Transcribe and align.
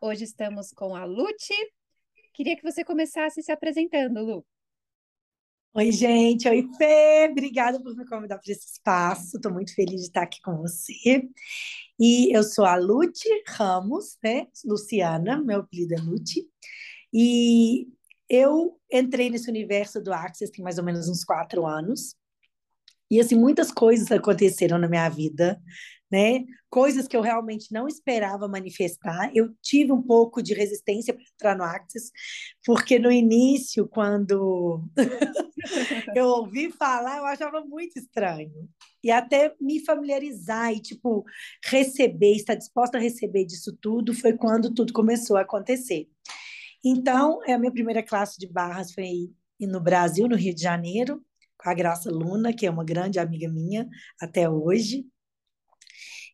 Hoje 0.00 0.24
estamos 0.24 0.72
com 0.72 0.94
a 0.94 1.04
Lute. 1.04 1.54
Queria 2.34 2.56
que 2.56 2.62
você 2.62 2.84
começasse 2.84 3.42
se 3.42 3.50
apresentando, 3.50 4.24
Lu. 4.24 4.46
Oi, 5.74 5.92
gente. 5.92 6.48
Oi, 6.48 6.68
Fê. 6.76 7.28
Obrigada 7.30 7.80
por 7.80 7.94
me 7.96 8.04
convidar 8.06 8.38
para 8.38 8.52
esse 8.52 8.66
espaço. 8.66 9.36
Estou 9.36 9.52
muito 9.52 9.74
feliz 9.74 10.00
de 10.00 10.06
estar 10.08 10.22
aqui 10.22 10.40
com 10.42 10.56
você. 10.56 11.28
E 11.98 12.36
eu 12.36 12.42
sou 12.42 12.64
a 12.64 12.76
Lute 12.76 13.28
Ramos, 13.46 14.18
né? 14.22 14.46
Luciana, 14.64 15.42
meu 15.42 15.60
apelido 15.60 15.94
é 15.94 15.98
Lute. 15.98 16.46
E 17.12 17.88
eu 18.28 18.78
entrei 18.92 19.30
nesse 19.30 19.48
universo 19.48 20.02
do 20.02 20.12
Access 20.12 20.52
tem 20.52 20.62
mais 20.62 20.78
ou 20.78 20.84
menos 20.84 21.08
uns 21.08 21.24
quatro 21.24 21.66
anos. 21.66 22.14
E 23.10 23.20
assim, 23.20 23.36
muitas 23.36 23.72
coisas 23.72 24.10
aconteceram 24.12 24.78
na 24.78 24.88
minha 24.88 25.08
vida, 25.08 25.60
né? 26.10 26.44
Coisas 26.70 27.06
que 27.06 27.16
eu 27.16 27.20
realmente 27.20 27.72
não 27.72 27.86
esperava 27.86 28.48
manifestar. 28.48 29.30
Eu 29.34 29.54
tive 29.62 29.92
um 29.92 30.02
pouco 30.02 30.42
de 30.42 30.54
resistência 30.54 31.14
para 31.14 31.22
entrar 31.22 31.56
no 31.56 31.64
Access, 31.64 32.10
porque 32.64 32.98
no 32.98 33.10
início, 33.12 33.86
quando 33.86 34.82
eu 36.16 36.26
ouvi 36.26 36.70
falar, 36.72 37.18
eu 37.18 37.26
achava 37.26 37.60
muito 37.64 37.98
estranho. 37.98 38.68
E 39.02 39.10
até 39.10 39.54
me 39.60 39.84
familiarizar 39.84 40.72
e, 40.72 40.80
tipo, 40.80 41.24
receber, 41.64 42.34
estar 42.34 42.54
disposta 42.54 42.98
a 42.98 43.00
receber 43.00 43.44
disso 43.44 43.76
tudo, 43.80 44.14
foi 44.14 44.32
quando 44.32 44.72
tudo 44.74 44.92
começou 44.92 45.36
a 45.36 45.42
acontecer. 45.42 46.08
Então, 46.84 47.40
a 47.42 47.58
minha 47.58 47.72
primeira 47.72 48.02
classe 48.02 48.38
de 48.38 48.46
barras 48.46 48.92
foi 48.92 49.30
no 49.60 49.80
Brasil, 49.80 50.28
no 50.28 50.36
Rio 50.36 50.54
de 50.54 50.62
Janeiro, 50.62 51.22
com 51.58 51.68
a 51.68 51.74
Graça 51.74 52.10
Luna, 52.10 52.52
que 52.52 52.66
é 52.66 52.70
uma 52.70 52.84
grande 52.84 53.18
amiga 53.18 53.48
minha 53.48 53.88
até 54.20 54.48
hoje. 54.48 55.04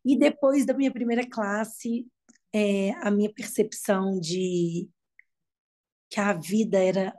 E 0.04 0.18
depois 0.18 0.66
da 0.66 0.74
minha 0.74 0.92
primeira 0.92 1.28
classe, 1.28 2.06
é, 2.52 2.90
a 3.02 3.10
minha 3.10 3.32
percepção 3.32 4.20
de 4.20 4.88
que 6.10 6.20
a 6.20 6.32
vida 6.32 6.78
era 6.78 7.14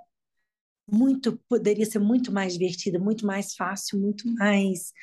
muito 0.87 1.37
poderia 1.49 1.85
ser 1.85 1.99
muito 1.99 2.31
mais 2.31 2.53
divertida, 2.53 2.99
muito 2.99 3.25
mais 3.25 3.55
fácil, 3.55 3.99
muito 3.99 4.31
mais, 4.35 4.93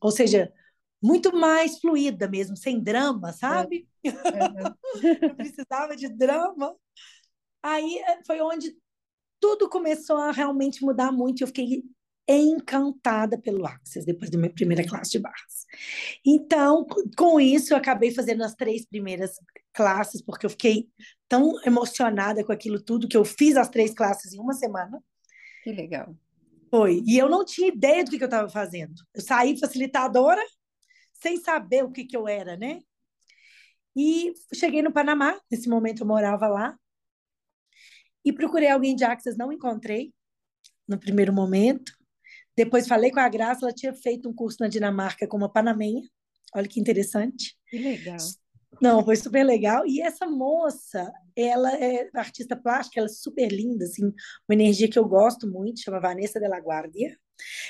ou 0.00 0.10
seja, 0.10 0.52
muito 1.02 1.34
mais 1.34 1.78
fluida 1.78 2.28
mesmo, 2.28 2.56
sem 2.56 2.82
drama, 2.82 3.32
sabe? 3.32 3.88
É. 4.04 4.10
Não 5.28 5.34
precisava 5.36 5.96
de 5.96 6.08
drama. 6.08 6.74
Aí 7.62 7.98
é, 7.98 8.24
foi 8.24 8.40
onde 8.40 8.76
tudo 9.40 9.68
começou 9.68 10.16
a 10.16 10.32
realmente 10.32 10.84
mudar 10.84 11.12
muito. 11.12 11.42
Eu 11.42 11.46
fiquei 11.46 11.84
encantada 12.28 13.38
pelo 13.38 13.66
Axis 13.66 14.04
depois 14.04 14.30
da 14.30 14.38
minha 14.38 14.52
primeira 14.52 14.86
classe 14.86 15.12
de 15.12 15.18
barras. 15.18 15.66
Então, 16.24 16.86
com 17.16 17.40
isso, 17.40 17.72
eu 17.72 17.76
acabei 17.76 18.12
fazendo 18.12 18.42
as 18.42 18.54
três 18.54 18.84
primeiras 18.84 19.32
classes, 19.72 20.22
porque 20.22 20.46
eu 20.46 20.50
fiquei 20.50 20.88
tão 21.28 21.52
emocionada 21.64 22.44
com 22.44 22.52
aquilo 22.52 22.82
tudo 22.82 23.08
que 23.08 23.16
eu 23.16 23.24
fiz 23.24 23.56
as 23.56 23.68
três 23.68 23.94
classes 23.94 24.32
em 24.32 24.40
uma 24.40 24.54
semana. 24.54 25.02
Que 25.62 25.72
legal. 25.72 26.16
Foi. 26.70 27.02
E 27.06 27.16
eu 27.16 27.28
não 27.28 27.44
tinha 27.44 27.68
ideia 27.68 28.04
do 28.04 28.10
que, 28.10 28.18
que 28.18 28.24
eu 28.24 28.28
estava 28.28 28.48
fazendo. 28.48 28.94
Eu 29.14 29.20
saí 29.20 29.58
facilitadora 29.58 30.42
sem 31.12 31.36
saber 31.38 31.84
o 31.84 31.90
que, 31.90 32.04
que 32.04 32.16
eu 32.16 32.26
era, 32.28 32.56
né? 32.56 32.80
E 33.96 34.34
cheguei 34.52 34.82
no 34.82 34.92
Panamá, 34.92 35.40
nesse 35.50 35.68
momento 35.68 36.02
eu 36.02 36.06
morava 36.06 36.48
lá, 36.48 36.76
e 38.24 38.32
procurei 38.32 38.68
alguém 38.68 38.94
de 38.94 39.04
Axis, 39.04 39.36
não 39.36 39.52
encontrei 39.52 40.12
no 40.86 40.98
primeiro 40.98 41.32
momento. 41.32 41.95
Depois 42.56 42.88
falei 42.88 43.10
com 43.10 43.20
a 43.20 43.28
Graça, 43.28 43.64
ela 43.64 43.72
tinha 43.72 43.92
feito 43.92 44.28
um 44.28 44.32
curso 44.32 44.58
na 44.60 44.68
Dinamarca 44.68 45.26
com 45.26 45.36
uma 45.36 45.52
panamenha. 45.52 46.02
Olha 46.54 46.66
que 46.66 46.80
interessante. 46.80 47.56
Que 47.68 47.78
legal. 47.78 48.16
Não, 48.80 49.04
foi 49.04 49.16
super 49.16 49.44
legal. 49.44 49.86
E 49.86 50.00
essa 50.00 50.26
moça, 50.26 51.12
ela 51.34 51.72
é 51.74 52.08
artista 52.14 52.56
plástica, 52.56 53.00
ela 53.00 53.08
é 53.08 53.12
super 53.12 53.50
linda, 53.50 53.84
assim, 53.84 54.04
uma 54.48 54.54
energia 54.54 54.88
que 54.88 54.98
eu 54.98 55.06
gosto 55.06 55.46
muito, 55.46 55.80
chama 55.80 56.00
Vanessa 56.00 56.38
de 56.38 56.48
la 56.48 56.58
Guardia. 56.58 57.16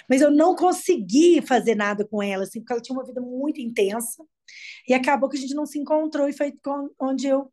Mas 0.09 0.21
eu 0.21 0.31
não 0.31 0.55
consegui 0.55 1.43
fazer 1.43 1.75
nada 1.75 2.07
com 2.07 2.23
ela, 2.23 2.45
assim, 2.45 2.61
porque 2.61 2.73
ela 2.73 2.83
tinha 2.83 2.97
uma 2.97 3.07
vida 3.07 3.21
muito 3.21 3.61
intensa. 3.61 4.25
E 4.89 4.95
acabou 4.95 5.29
que 5.29 5.37
a 5.37 5.41
gente 5.41 5.55
não 5.55 5.67
se 5.67 5.79
encontrou, 5.79 6.29
e 6.29 6.33
foi 6.33 6.53
onde 7.01 7.27
eu 7.27 7.53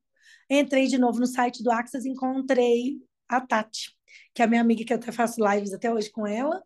entrei 0.49 0.87
de 0.87 0.97
novo 0.97 1.19
no 1.19 1.27
site 1.27 1.63
do 1.63 1.71
Axis 1.71 2.05
e 2.05 2.09
encontrei 2.09 2.97
a 3.27 3.41
Tati, 3.41 3.91
que 4.33 4.41
é 4.41 4.45
a 4.45 4.47
minha 4.47 4.61
amiga, 4.61 4.83
que 4.83 4.93
eu 4.93 4.97
até 4.97 5.11
faço 5.11 5.43
lives 5.43 5.73
até 5.73 5.91
hoje 5.91 6.11
com 6.11 6.27
ela. 6.27 6.61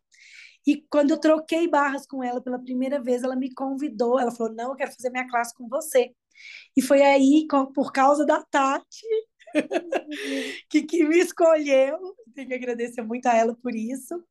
E 0.67 0.85
quando 0.89 1.11
eu 1.11 1.17
troquei 1.19 1.65
barras 1.65 2.05
com 2.05 2.21
ela 2.21 2.41
pela 2.41 2.59
primeira 2.59 3.01
vez, 3.01 3.23
ela 3.23 3.37
me 3.37 3.53
convidou. 3.53 4.19
Ela 4.19 4.31
falou: 4.31 4.53
Não, 4.53 4.71
eu 4.71 4.75
quero 4.75 4.91
fazer 4.91 5.09
minha 5.09 5.27
classe 5.29 5.55
com 5.55 5.67
você. 5.69 6.13
E 6.75 6.81
foi 6.81 7.01
aí, 7.01 7.47
por 7.73 7.93
causa 7.93 8.25
da 8.25 8.43
Tati, 8.43 9.05
que, 10.69 10.83
que 10.83 11.05
me 11.05 11.19
escolheu. 11.19 11.97
Tenho 12.35 12.49
que 12.49 12.53
agradecer 12.53 13.01
muito 13.01 13.27
a 13.27 13.33
ela 13.33 13.55
por 13.55 13.73
isso. 13.73 14.21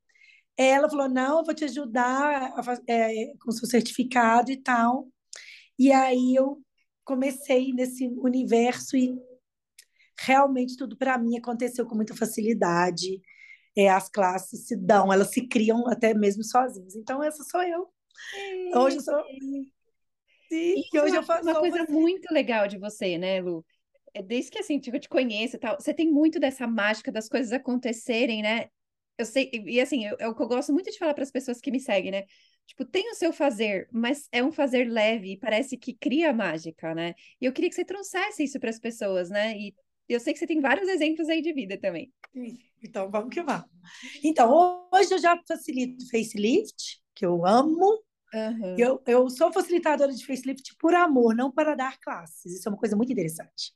Ela 0.57 0.91
falou: 0.91 1.09
Não, 1.09 1.39
eu 1.39 1.45
vou 1.45 1.55
te 1.55 1.65
ajudar 1.65 2.53
a, 2.55 2.79
é, 2.87 3.33
com 3.41 3.51
seu 3.51 3.67
certificado 3.67 4.51
e 4.53 4.59
tal. 4.59 5.09
E 5.79 5.91
aí 5.93 6.35
eu 6.35 6.63
comecei 7.05 7.73
nesse 7.73 8.09
universo 8.19 8.97
e 8.97 9.17
realmente 10.19 10.77
tudo 10.77 10.97
para 10.97 11.19
mim 11.19 11.39
aconteceu 11.39 11.87
com 11.87 11.95
muita 11.95 12.15
facilidade 12.17 13.23
é, 13.77 13.89
as 13.89 14.09
classes 14.09 14.67
se 14.67 14.75
dão, 14.75 15.13
elas 15.13 15.31
se 15.31 15.47
criam 15.47 15.87
até 15.87 16.15
mesmo 16.15 16.43
sozinhas. 16.43 16.97
Então, 16.97 17.23
essa 17.23 17.45
sou 17.45 17.63
eu. 17.63 17.89
Hoje 18.75 18.97
eu 18.97 19.03
sou. 19.03 19.23
Sim, 20.49 20.83
e 20.93 21.01
hoje 21.01 21.17
eu 21.17 21.23
faço 21.23 21.43
uma 21.43 21.59
coisa 21.59 21.83
assim. 21.83 21.93
muito 21.93 22.33
legal 22.33 22.67
de 22.69 22.79
você, 22.79 23.19
né, 23.19 23.41
Lu? 23.41 23.65
É 24.15 24.23
desde 24.23 24.51
que 24.51 24.59
assim, 24.59 24.79
tipo, 24.79 24.97
eu 24.97 25.01
te 25.01 25.09
conheço 25.09 25.57
e 25.57 25.59
tal, 25.59 25.77
você 25.79 25.93
tem 25.93 26.11
muito 26.11 26.41
dessa 26.41 26.67
mágica 26.67 27.13
das 27.13 27.29
coisas 27.29 27.53
acontecerem, 27.53 28.43
né? 28.43 28.69
Eu 29.19 29.27
sei, 29.27 29.51
e 29.53 29.81
assim, 29.81 30.07
é 30.07 30.29
o 30.29 30.35
que 30.35 30.43
eu 30.43 30.49
gosto 30.49 30.73
muito 30.73 30.91
de 30.91 30.99
falar 30.99 31.15
para 31.15 31.25
as 31.25 31.31
pessoas 31.31 31.61
que 31.61 31.71
me 31.71 31.81
seguem, 31.81 32.11
né? 32.11 32.25
Tipo, 32.67 32.85
tem 32.85 33.11
o 33.11 33.15
seu 33.15 33.33
fazer, 33.33 33.89
mas 33.93 34.29
é 34.33 34.43
um 34.43 34.53
fazer 34.53 34.85
leve 34.91 35.33
e 35.33 35.39
parece 35.39 35.77
que 35.77 35.95
cria 35.95 36.33
mágica, 36.33 36.95
né? 36.95 37.15
E 37.41 37.45
eu 37.45 37.53
queria 37.53 37.71
que 37.71 37.77
você 37.77 37.85
trouxesse 37.85 38.45
isso 38.45 38.59
para 38.59 38.71
as 38.71 38.79
pessoas, 38.79 39.31
né? 39.31 39.57
E 39.57 39.75
eu 40.09 40.21
sei 40.21 40.33
que 40.33 40.39
você 40.39 40.47
tem 40.47 40.61
vários 40.61 40.89
exemplos 40.89 41.29
aí 41.29 41.43
de 41.43 41.53
vida 41.53 41.79
também. 41.79 42.13
Então, 42.83 43.11
vamos 43.11 43.35
que 43.35 43.43
vamos. 43.43 43.67
Então, 44.23 44.89
hoje 44.93 45.15
eu 45.15 45.19
já 45.19 45.41
facilito 45.47 46.09
facelift, 46.11 47.03
que 47.15 47.25
eu 47.25 47.47
amo. 47.47 48.03
Uhum. 48.35 48.77
Eu, 48.77 49.03
eu 49.07 49.31
sou 49.31 49.53
facilitadora 49.53 50.13
de 50.13 50.25
facelift 50.25 50.77
por 50.79 50.95
amor, 50.95 51.35
não 51.35 51.51
para 51.51 51.75
dar 51.75 51.99
classes. 51.99 52.45
Isso 52.45 52.69
é 52.69 52.71
uma 52.71 52.79
coisa 52.79 52.97
muito 52.97 53.13
interessante. 53.13 53.73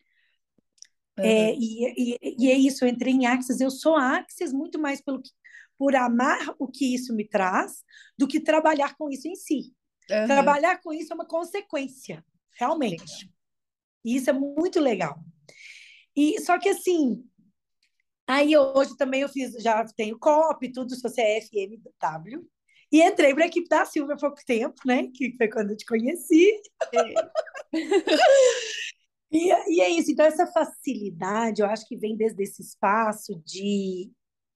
Uhum. 1.19 1.25
É, 1.25 1.55
e, 1.55 2.15
e, 2.15 2.37
e, 2.39 2.51
é 2.51 2.57
isso, 2.57 2.85
eu 2.85 2.89
entrei 2.89 3.13
em 3.13 3.27
Axis, 3.27 3.61
eu 3.61 3.71
sou 3.71 3.97
Axis 3.97 4.53
muito 4.53 4.79
mais 4.79 5.01
pelo 5.01 5.21
que, 5.21 5.31
por 5.77 5.95
amar 5.97 6.55
o 6.59 6.69
que 6.69 6.95
isso 6.95 7.15
me 7.15 7.27
traz, 7.27 7.83
do 8.17 8.29
que 8.29 8.41
trabalhar 8.41 8.97
com 8.97 9.11
isso 9.11 9.29
em 9.29 9.35
si. 9.35 9.75
Uhum. 10.11 10.27
Trabalhar 10.27 10.81
com 10.81 10.93
isso 10.93 11.13
é 11.13 11.15
uma 11.15 11.27
consequência, 11.27 12.25
realmente. 12.59 13.01
Legal. 13.01 13.35
E 14.05 14.17
isso 14.17 14.31
é 14.31 14.33
muito 14.33 14.81
legal. 14.81 15.19
E 16.17 16.41
só 16.41 16.59
que 16.59 16.69
assim, 16.69 17.25
aí 18.27 18.57
hoje 18.57 18.97
também 18.97 19.23
eu 19.23 19.29
fiz, 19.29 19.53
já 19.63 19.85
tenho 19.97 20.19
COP, 20.19 20.73
tudo, 20.73 20.95
sou 20.95 21.11
CFMW. 21.11 22.47
E 22.93 23.03
entrei 23.03 23.33
para 23.33 23.45
a 23.45 23.47
equipe 23.47 23.69
da 23.69 23.85
Silvia 23.85 24.17
há 24.17 24.19
pouco 24.19 24.45
tempo, 24.45 24.75
né? 24.85 25.09
Que 25.15 25.33
foi 25.37 25.49
quando 25.49 25.71
eu 25.71 25.77
te 25.77 25.87
conheci. 25.87 26.61
É. 26.93 27.15
e, 29.31 29.49
e 29.77 29.81
é 29.81 29.89
isso. 29.91 30.11
Então, 30.11 30.27
essa 30.27 30.47
facilidade, 30.49 31.63
eu 31.63 31.69
acho 31.69 31.87
que 31.87 31.97
vem 31.97 32.17
desde 32.17 32.43
esse 32.43 32.63
espaço 32.63 33.41
de 33.47 34.11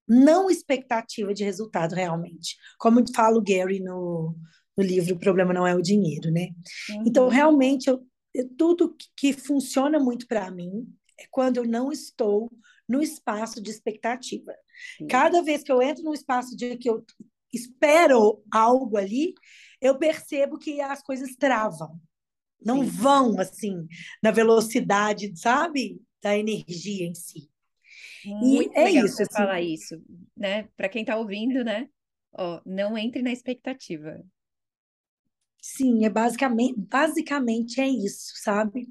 não 0.07 0.51
expectativa 0.51 1.33
de 1.33 1.45
resultado 1.45 1.95
realmente. 1.95 2.57
Como 2.77 3.05
fala 3.15 3.39
o 3.39 3.43
Gary 3.43 3.79
no, 3.79 4.35
no 4.77 4.85
livro 4.85 5.15
O 5.15 5.19
Problema 5.19 5.55
Não 5.55 5.67
É 5.67 5.75
o 5.75 5.83
Dinheiro, 5.83 6.31
né? 6.33 6.49
Uhum. 6.91 7.05
Então, 7.07 7.29
realmente, 7.29 7.89
eu, 7.89 8.05
tudo 8.59 8.97
que 9.17 9.33
funciona 9.33 10.01
muito 10.01 10.27
para 10.27 10.51
mim 10.51 10.93
é 11.19 11.27
quando 11.31 11.59
eu 11.59 11.65
não 11.65 11.93
estou 11.93 12.51
no 12.89 13.03
espaço 13.03 13.63
de 13.63 13.71
expectativa. 13.71 14.55
Sim. 14.99 15.07
Cada 15.07 15.43
vez 15.43 15.63
que 15.63 15.73
eu 15.73 15.83
entro 15.83 16.05
no 16.05 16.15
espaço 16.15 16.57
de 16.57 16.77
que 16.77 16.89
eu 16.89 17.05
espero 17.53 18.43
algo 18.51 18.97
ali, 18.97 19.35
eu 19.81 19.99
percebo 19.99 20.59
que 20.59 20.81
as 20.81 21.03
coisas 21.03 21.37
travam. 21.37 22.01
Não 22.65 22.83
Sim. 22.83 22.89
vão 22.89 23.41
assim 23.41 23.87
na 24.23 24.31
velocidade, 24.31 25.33
sabe, 25.39 26.01
da 26.23 26.37
energia 26.37 27.07
em 27.07 27.15
si. 27.15 27.51
Muito 28.25 28.75
e 28.75 28.79
é 28.79 28.91
isso. 28.91 29.23
Assim, 29.23 29.33
falar 29.33 29.61
isso, 29.61 30.03
né? 30.37 30.69
Para 30.77 30.89
quem 30.89 31.03
está 31.03 31.17
ouvindo, 31.17 31.63
né? 31.63 31.89
Ó, 32.33 32.61
não 32.65 32.97
entre 32.97 33.23
na 33.23 33.33
expectativa. 33.33 34.25
Sim, 35.61 36.05
é 36.05 36.11
basicamente, 36.11 36.79
basicamente 36.79 37.81
é 37.81 37.89
isso, 37.89 38.33
sabe? 38.37 38.89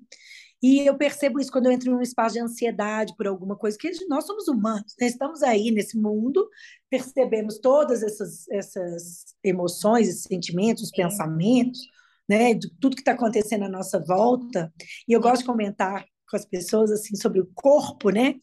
E 0.63 0.88
eu 0.88 0.95
percebo 0.95 1.42
isso 1.42 1.51
quando 1.51 1.65
eu 1.65 1.74
entro 1.74 1.92
num 1.92 2.01
espaço 2.01 2.36
de 2.36 2.39
ansiedade 2.39 3.13
por 3.18 3.27
alguma 3.27 3.57
coisa, 3.57 3.77
que 3.77 3.92
nós 4.07 4.25
somos 4.25 4.48
humanos, 4.48 4.95
né? 4.98 5.07
estamos 5.07 5.44
aí 5.44 5.69
nesse 5.71 5.98
mundo, 5.98 6.50
percebemos 6.89 7.60
todas 7.60 8.01
essas, 8.01 8.48
essas 8.50 9.25
emoções, 9.44 10.07
esses 10.07 10.24
sentimentos, 10.24 10.88
Sim. 10.88 10.95
pensamentos, 10.95 11.81
né? 12.30 12.54
De 12.54 12.74
tudo 12.80 12.95
que 12.95 13.01
está 13.01 13.12
acontecendo 13.12 13.65
à 13.65 13.69
nossa 13.69 14.00
volta. 14.00 14.74
E 15.06 15.12
eu 15.12 15.19
gosto 15.19 15.39
de 15.39 15.48
comentar 15.48 16.06
com 16.30 16.38
as 16.38 16.45
pessoas 16.45 16.92
assim 16.92 17.18
sobre 17.18 17.42
o 17.42 17.51
corpo, 17.54 18.10
né? 18.10 18.36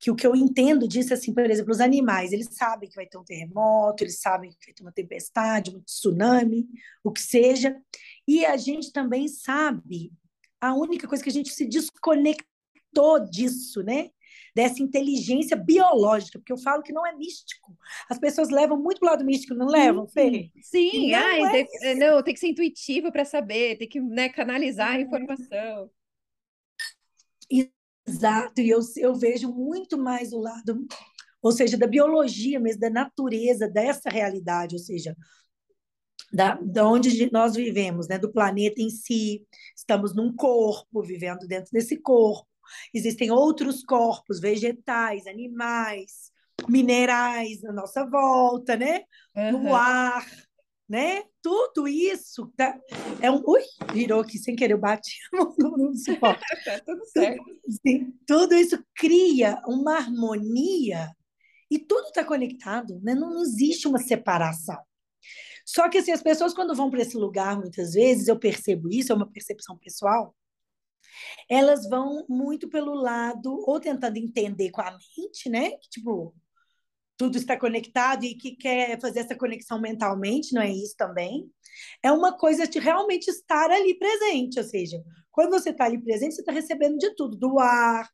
Que 0.00 0.10
o 0.10 0.16
que 0.16 0.26
eu 0.26 0.34
entendo 0.34 0.88
disso, 0.88 1.14
assim, 1.14 1.32
por 1.32 1.48
exemplo, 1.48 1.70
os 1.70 1.80
animais, 1.80 2.32
eles 2.32 2.48
sabem 2.50 2.88
que 2.88 2.96
vai 2.96 3.06
ter 3.06 3.18
um 3.18 3.24
terremoto, 3.24 4.02
eles 4.02 4.20
sabem 4.20 4.50
que 4.50 4.66
vai 4.66 4.74
ter 4.74 4.82
uma 4.82 4.90
tempestade, 4.90 5.76
um 5.76 5.80
tsunami, 5.82 6.66
o 7.04 7.12
que 7.12 7.20
seja, 7.20 7.76
e 8.26 8.44
a 8.44 8.56
gente 8.56 8.92
também 8.92 9.28
sabe 9.28 10.10
a 10.60 10.74
única 10.74 11.08
coisa 11.08 11.22
que 11.22 11.30
a 11.30 11.32
gente 11.32 11.52
se 11.52 11.66
desconectou 11.66 13.20
disso, 13.30 13.82
né? 13.82 14.10
dessa 14.54 14.82
inteligência 14.82 15.56
biológica, 15.56 16.38
porque 16.38 16.52
eu 16.52 16.58
falo 16.58 16.82
que 16.82 16.92
não 16.92 17.06
é 17.06 17.14
místico. 17.14 17.76
As 18.08 18.18
pessoas 18.18 18.50
levam 18.50 18.80
muito 18.80 18.98
para 18.98 19.06
o 19.06 19.10
lado 19.10 19.24
místico, 19.24 19.54
não 19.54 19.66
levam, 19.66 20.06
Fê? 20.08 20.50
Sim, 20.62 21.12
não, 21.12 21.18
ai, 21.18 21.42
é 21.42 21.50
tem, 21.50 21.94
não, 21.96 22.22
tem 22.22 22.34
que 22.34 22.40
ser 22.40 22.48
intuitivo 22.48 23.12
para 23.12 23.24
saber, 23.24 23.78
tem 23.78 23.88
que 23.88 24.00
né, 24.00 24.28
canalizar 24.28 24.90
a 24.90 24.98
é. 24.98 25.02
informação. 25.02 25.90
Exato, 28.06 28.60
e 28.60 28.68
eu, 28.68 28.80
eu 28.96 29.14
vejo 29.14 29.52
muito 29.52 29.96
mais 29.96 30.32
o 30.32 30.38
lado, 30.38 30.84
ou 31.40 31.52
seja, 31.52 31.76
da 31.76 31.86
biologia 31.86 32.58
mesmo, 32.58 32.80
da 32.80 32.90
natureza 32.90 33.68
dessa 33.68 34.10
realidade, 34.10 34.74
ou 34.74 34.80
seja, 34.80 35.16
da, 36.32 36.58
da 36.62 36.86
onde 36.86 37.30
nós 37.32 37.54
vivemos, 37.54 38.08
né, 38.08 38.18
do 38.18 38.32
planeta 38.32 38.80
em 38.80 38.90
si, 38.90 39.44
estamos 39.76 40.14
num 40.14 40.34
corpo, 40.34 41.02
vivendo 41.02 41.46
dentro 41.46 41.70
desse 41.72 41.96
corpo, 41.96 42.50
Existem 42.92 43.30
outros 43.30 43.82
corpos, 43.84 44.40
vegetais, 44.40 45.26
animais, 45.26 46.30
minerais 46.68 47.62
na 47.62 47.72
nossa 47.72 48.04
volta, 48.04 48.76
né? 48.76 49.02
Uhum. 49.34 49.64
No 49.64 49.74
ar, 49.74 50.26
né? 50.88 51.22
Tudo 51.42 51.88
isso 51.88 52.52
tá... 52.56 52.78
é 53.20 53.30
um. 53.30 53.42
Ui, 53.46 53.62
virou 53.92 54.20
aqui 54.20 54.38
sem 54.38 54.54
querer, 54.54 54.74
eu 54.74 54.78
bati 54.78 55.16
no, 55.32 55.54
no 55.76 55.96
suporte. 55.96 56.40
tá 56.64 56.80
tudo 56.80 57.04
certo. 57.06 57.44
Sim, 57.86 58.12
tudo 58.26 58.54
isso 58.54 58.82
cria 58.94 59.60
uma 59.66 59.96
harmonia 59.96 61.10
e 61.70 61.78
tudo 61.78 62.06
está 62.06 62.24
conectado, 62.24 63.00
né? 63.02 63.14
Não 63.14 63.42
existe 63.42 63.88
uma 63.88 63.98
separação. 63.98 64.78
Só 65.72 65.88
que 65.88 65.98
assim, 65.98 66.10
as 66.10 66.22
pessoas, 66.22 66.52
quando 66.52 66.74
vão 66.74 66.90
para 66.90 67.00
esse 67.00 67.16
lugar, 67.16 67.56
muitas 67.56 67.92
vezes, 67.92 68.26
eu 68.26 68.36
percebo 68.36 68.88
isso, 68.90 69.12
é 69.12 69.14
uma 69.14 69.30
percepção 69.30 69.78
pessoal, 69.78 70.34
elas 71.48 71.88
vão 71.88 72.26
muito 72.28 72.68
pelo 72.68 72.92
lado, 72.92 73.52
ou 73.68 73.78
tentando 73.78 74.16
entender 74.16 74.70
com 74.70 74.80
a 74.80 74.90
mente, 74.90 75.48
né? 75.48 75.70
Que, 75.70 75.88
tipo, 75.88 76.34
tudo 77.16 77.38
está 77.38 77.56
conectado 77.56 78.24
e 78.24 78.34
que 78.34 78.56
quer 78.56 79.00
fazer 79.00 79.20
essa 79.20 79.36
conexão 79.36 79.80
mentalmente, 79.80 80.52
não 80.54 80.62
é 80.62 80.72
isso 80.72 80.96
também? 80.96 81.48
É 82.02 82.10
uma 82.10 82.36
coisa 82.36 82.66
de 82.66 82.80
realmente 82.80 83.28
estar 83.28 83.70
ali 83.70 83.96
presente, 83.96 84.58
ou 84.58 84.64
seja, 84.64 85.00
quando 85.30 85.52
você 85.52 85.70
está 85.70 85.84
ali 85.84 86.02
presente, 86.02 86.34
você 86.34 86.40
está 86.42 86.52
recebendo 86.52 86.98
de 86.98 87.14
tudo, 87.14 87.36
do 87.36 87.60
ar, 87.60 88.10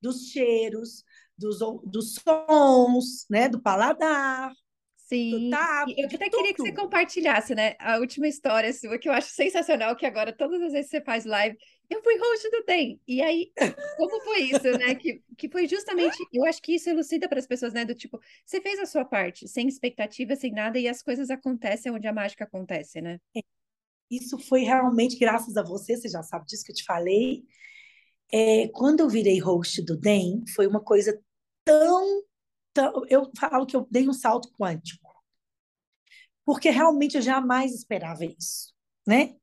dos 0.00 0.28
cheiros, 0.28 1.02
dos, 1.36 1.58
dos 1.86 2.14
sons, 2.14 3.26
né? 3.28 3.48
Do 3.48 3.60
paladar. 3.60 4.52
Sim, 5.10 5.50
eu 5.96 6.06
até 6.06 6.30
queria 6.30 6.54
que 6.54 6.62
você 6.62 6.72
compartilhasse, 6.72 7.52
né? 7.52 7.74
A 7.80 7.98
última 7.98 8.28
história 8.28 8.72
sua, 8.72 8.96
que 8.96 9.08
eu 9.08 9.12
acho 9.12 9.28
sensacional, 9.30 9.96
que 9.96 10.06
agora 10.06 10.32
todas 10.32 10.62
as 10.62 10.70
vezes 10.70 10.88
que 10.88 10.98
você 10.98 11.04
faz 11.04 11.24
live, 11.24 11.58
eu 11.90 12.00
fui 12.00 12.16
host 12.16 12.48
do 12.48 12.64
DEM. 12.64 13.00
E 13.08 13.20
aí, 13.20 13.50
como 13.96 14.20
foi 14.20 14.42
isso, 14.42 14.70
né? 14.78 14.94
Que, 14.94 15.20
que 15.36 15.48
foi 15.48 15.66
justamente, 15.66 16.16
eu 16.32 16.44
acho 16.44 16.62
que 16.62 16.76
isso 16.76 16.88
elucida 16.88 17.28
para 17.28 17.40
as 17.40 17.46
pessoas, 17.48 17.72
né? 17.72 17.84
Do 17.84 17.92
tipo, 17.92 18.20
você 18.46 18.60
fez 18.60 18.78
a 18.78 18.86
sua 18.86 19.04
parte, 19.04 19.48
sem 19.48 19.66
expectativa, 19.66 20.36
sem 20.36 20.52
nada, 20.52 20.78
e 20.78 20.86
as 20.86 21.02
coisas 21.02 21.28
acontecem 21.28 21.90
onde 21.90 22.06
a 22.06 22.12
mágica 22.12 22.44
acontece, 22.44 23.00
né? 23.00 23.18
É, 23.36 23.40
isso 24.08 24.38
foi 24.38 24.60
realmente 24.60 25.18
graças 25.18 25.56
a 25.56 25.62
você, 25.64 25.96
você 25.96 26.08
já 26.08 26.22
sabe 26.22 26.46
disso 26.46 26.64
que 26.64 26.70
eu 26.70 26.76
te 26.76 26.84
falei. 26.84 27.42
É, 28.32 28.68
quando 28.68 29.00
eu 29.00 29.08
virei 29.08 29.40
host 29.40 29.82
do 29.82 29.96
DEM, 29.96 30.44
foi 30.54 30.68
uma 30.68 30.80
coisa 30.80 31.20
tão, 31.64 32.22
tão. 32.72 33.04
Eu 33.08 33.28
falo 33.36 33.66
que 33.66 33.74
eu 33.74 33.88
dei 33.90 34.08
um 34.08 34.12
salto 34.12 34.48
quântico. 34.56 34.99
Porque 36.50 36.68
realmente 36.68 37.14
eu 37.14 37.22
jamais 37.22 37.72
esperava 37.72 38.24
isso, 38.24 38.74
né? 39.06 39.36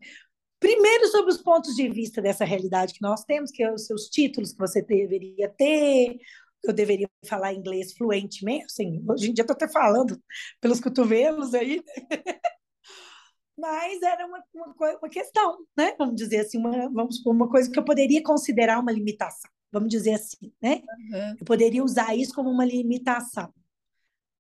Primeiro, 0.60 1.08
sobre 1.08 1.32
os 1.32 1.42
pontos 1.42 1.74
de 1.74 1.88
vista 1.88 2.22
dessa 2.22 2.44
realidade 2.44 2.94
que 2.94 3.02
nós 3.02 3.24
temos, 3.24 3.50
que 3.50 3.64
é 3.64 3.74
os 3.74 3.86
seus 3.86 4.10
títulos 4.10 4.52
que 4.52 4.60
você 4.60 4.82
deveria 4.82 5.48
ter, 5.48 6.18
eu 6.66 6.74
deveria 6.74 7.10
falar 7.26 7.54
inglês 7.54 7.94
fluentemente, 7.94 8.66
assim, 8.66 9.02
hoje 9.08 9.30
em 9.30 9.34
dia 9.34 9.44
estou 9.44 9.54
até 9.54 9.70
falando 9.70 10.22
pelos 10.60 10.82
cotovelos 10.82 11.54
aí, 11.54 11.82
mas 13.58 14.02
era 14.02 14.28
uma, 14.28 14.44
uma, 14.54 14.98
uma, 14.98 15.10
questão, 15.10 15.60
né? 15.78 15.96
Vamos 15.98 16.16
dizer 16.18 16.40
assim, 16.40 16.58
uma, 16.58 16.90
vamos 16.90 17.26
uma 17.26 17.48
coisa 17.48 17.72
que 17.72 17.80
eu 17.80 17.86
poderia 17.86 18.22
considerar 18.22 18.82
uma 18.82 18.92
limitação, 18.92 19.50
vamos 19.72 19.88
dizer 19.88 20.16
assim, 20.16 20.52
né? 20.62 20.82
Uhum. 21.10 21.36
Eu 21.40 21.46
poderia 21.46 21.82
usar 21.82 22.18
isso 22.18 22.36
como 22.36 22.50
uma 22.50 22.66
limitação, 22.66 23.54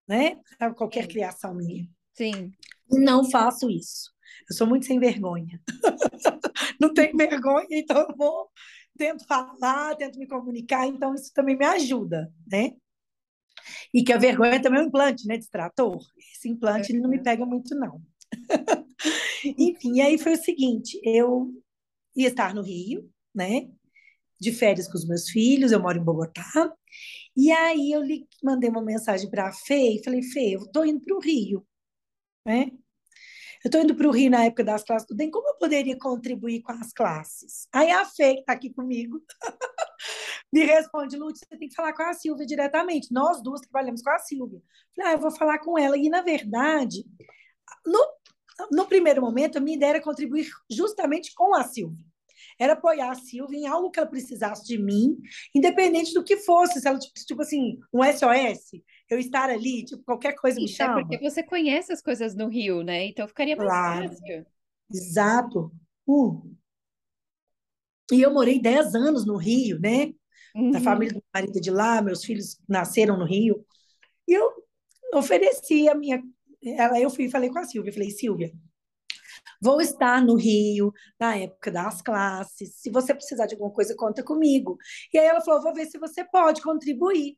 né? 0.05 0.37
Para 0.57 0.73
qualquer 0.73 1.03
Sim. 1.03 1.11
criação 1.11 1.55
minha. 1.55 1.87
Sim. 2.17 2.51
Não 2.89 3.29
faço 3.29 3.69
isso. 3.69 4.11
Eu 4.49 4.55
sou 4.55 4.65
muito 4.65 4.85
sem 4.85 4.99
vergonha. 4.99 5.61
Não 6.81 6.93
tenho 6.93 7.15
vergonha, 7.15 7.67
então 7.71 8.07
eu 8.09 8.15
vou, 8.15 8.49
tento 8.97 9.25
falar, 9.25 9.95
tento 9.95 10.17
me 10.17 10.27
comunicar, 10.27 10.87
então 10.87 11.13
isso 11.13 11.31
também 11.33 11.57
me 11.57 11.65
ajuda, 11.65 12.31
né? 12.49 12.71
E 13.93 14.03
que 14.03 14.13
a 14.13 14.17
vergonha 14.17 14.61
também 14.61 14.79
é 14.79 14.83
um 14.83 14.87
implante, 14.87 15.27
né, 15.27 15.37
distrator. 15.37 15.97
Esse 16.33 16.49
implante 16.49 16.93
não 16.93 17.09
me 17.09 17.21
pega 17.21 17.45
muito, 17.45 17.75
não. 17.75 18.01
Enfim, 19.57 20.01
aí 20.01 20.17
foi 20.17 20.33
o 20.33 20.43
seguinte, 20.43 20.99
eu 21.03 21.51
ia 22.15 22.29
estar 22.29 22.53
no 22.53 22.61
Rio, 22.61 23.09
né, 23.33 23.69
de 24.39 24.51
férias 24.51 24.87
com 24.87 24.97
os 24.97 25.07
meus 25.07 25.29
filhos, 25.29 25.71
eu 25.71 25.81
moro 25.81 25.97
em 25.97 26.03
Bogotá, 26.03 26.73
e 27.35 27.51
aí 27.51 27.91
eu 27.91 28.03
lhe 28.03 28.27
mandei 28.43 28.69
uma 28.69 28.83
mensagem 28.83 29.29
para 29.29 29.47
a 29.47 29.53
Fê 29.53 29.95
e 29.95 30.03
falei, 30.03 30.21
Fê, 30.21 30.55
eu 30.55 30.61
estou 30.63 30.85
indo 30.85 31.01
para 31.01 31.15
o 31.15 31.19
Rio, 31.19 31.65
né? 32.47 32.71
Eu 33.63 33.69
estou 33.69 33.81
indo 33.81 33.95
para 33.95 34.07
o 34.07 34.11
Rio 34.11 34.31
na 34.31 34.45
época 34.45 34.63
das 34.63 34.83
classes 34.83 35.07
do 35.07 35.15
DEM, 35.15 35.29
como 35.29 35.49
eu 35.49 35.55
poderia 35.55 35.97
contribuir 35.97 36.61
com 36.61 36.71
as 36.71 36.93
classes? 36.93 37.67
Aí 37.73 37.91
a 37.91 38.05
Fê, 38.05 38.35
que 38.35 38.39
está 38.39 38.53
aqui 38.53 38.71
comigo, 38.71 39.21
me 40.53 40.63
responde, 40.63 41.17
Lúcia, 41.17 41.45
você 41.49 41.57
tem 41.57 41.67
que 41.67 41.75
falar 41.75 41.91
com 41.91 42.03
a 42.03 42.13
Silvia 42.13 42.45
diretamente. 42.45 43.11
Nós 43.11 43.43
duas 43.43 43.59
trabalhamos 43.59 44.01
com 44.01 44.11
a 44.11 44.19
Silvia. 44.19 44.61
Falei, 44.95 45.11
ah, 45.11 45.15
eu 45.15 45.19
vou 45.19 45.31
falar 45.31 45.59
com 45.59 45.77
ela. 45.77 45.97
E, 45.97 46.07
na 46.07 46.21
verdade, 46.21 47.03
no, 47.85 48.07
no 48.71 48.85
primeiro 48.85 49.21
momento, 49.21 49.57
a 49.57 49.61
minha 49.61 49.75
ideia 49.75 49.89
era 49.89 50.01
contribuir 50.01 50.47
justamente 50.69 51.33
com 51.35 51.53
a 51.53 51.63
Silvia 51.63 52.05
era 52.59 52.73
apoiar 52.73 53.11
a 53.11 53.15
Silvia 53.15 53.59
em 53.59 53.67
algo 53.67 53.91
que 53.91 53.99
ela 53.99 54.09
precisasse 54.09 54.65
de 54.65 54.77
mim, 54.77 55.17
independente 55.53 56.13
do 56.13 56.23
que 56.23 56.37
fosse, 56.37 56.79
se 56.79 56.87
ela, 56.87 56.97
tipo, 56.97 57.13
tipo 57.13 57.41
assim, 57.41 57.79
um 57.93 58.03
SOS, 58.03 58.81
eu 59.09 59.17
estar 59.17 59.49
ali, 59.49 59.85
tipo, 59.85 60.03
qualquer 60.03 60.33
coisa 60.33 60.55
Sim, 60.55 60.63
me 60.63 60.67
chama. 60.67 60.99
É 60.99 61.03
porque 61.03 61.29
você 61.29 61.43
conhece 61.43 61.91
as 61.91 62.01
coisas 62.01 62.35
no 62.35 62.47
Rio, 62.47 62.83
né? 62.83 63.05
Então 63.05 63.27
ficaria 63.27 63.55
mais 63.55 63.69
claro. 63.69 64.09
fácil. 64.09 64.45
Exato. 64.93 65.71
Uh. 66.05 66.55
E 68.11 68.21
eu 68.21 68.33
morei 68.33 68.59
10 68.59 68.95
anos 68.95 69.25
no 69.25 69.37
Rio, 69.37 69.79
né? 69.79 70.13
Uhum. 70.55 70.75
A 70.75 70.79
família 70.79 71.13
do 71.13 71.23
marido 71.33 71.59
de 71.59 71.69
lá, 71.69 72.01
meus 72.01 72.23
filhos 72.23 72.59
nasceram 72.67 73.17
no 73.17 73.25
Rio. 73.25 73.65
E 74.27 74.33
eu 74.33 74.51
ofereci 75.13 75.87
a 75.87 75.95
minha. 75.95 76.21
Ela, 76.63 76.99
eu 76.99 77.09
fui 77.09 77.25
e 77.25 77.31
falei 77.31 77.49
com 77.49 77.59
a 77.59 77.63
Silvia, 77.63 77.93
falei, 77.93 78.09
Silvia, 78.11 78.51
Vou 79.61 79.81
estar 79.81 80.23
no 80.23 80.35
Rio 80.35 80.93
na 81.19 81.35
época 81.35 81.71
das 81.71 82.01
classes. 82.01 82.75
Se 82.75 82.89
você 82.89 83.13
precisar 83.13 83.47
de 83.47 83.55
alguma 83.55 83.71
coisa, 83.71 83.95
conta 83.95 84.23
comigo. 84.23 84.77
E 85.13 85.17
aí 85.17 85.25
ela 85.25 85.41
falou: 85.41 85.61
vou 85.61 85.73
ver 85.73 85.85
se 85.87 85.97
você 85.97 86.23
pode 86.23 86.61
contribuir. 86.61 87.37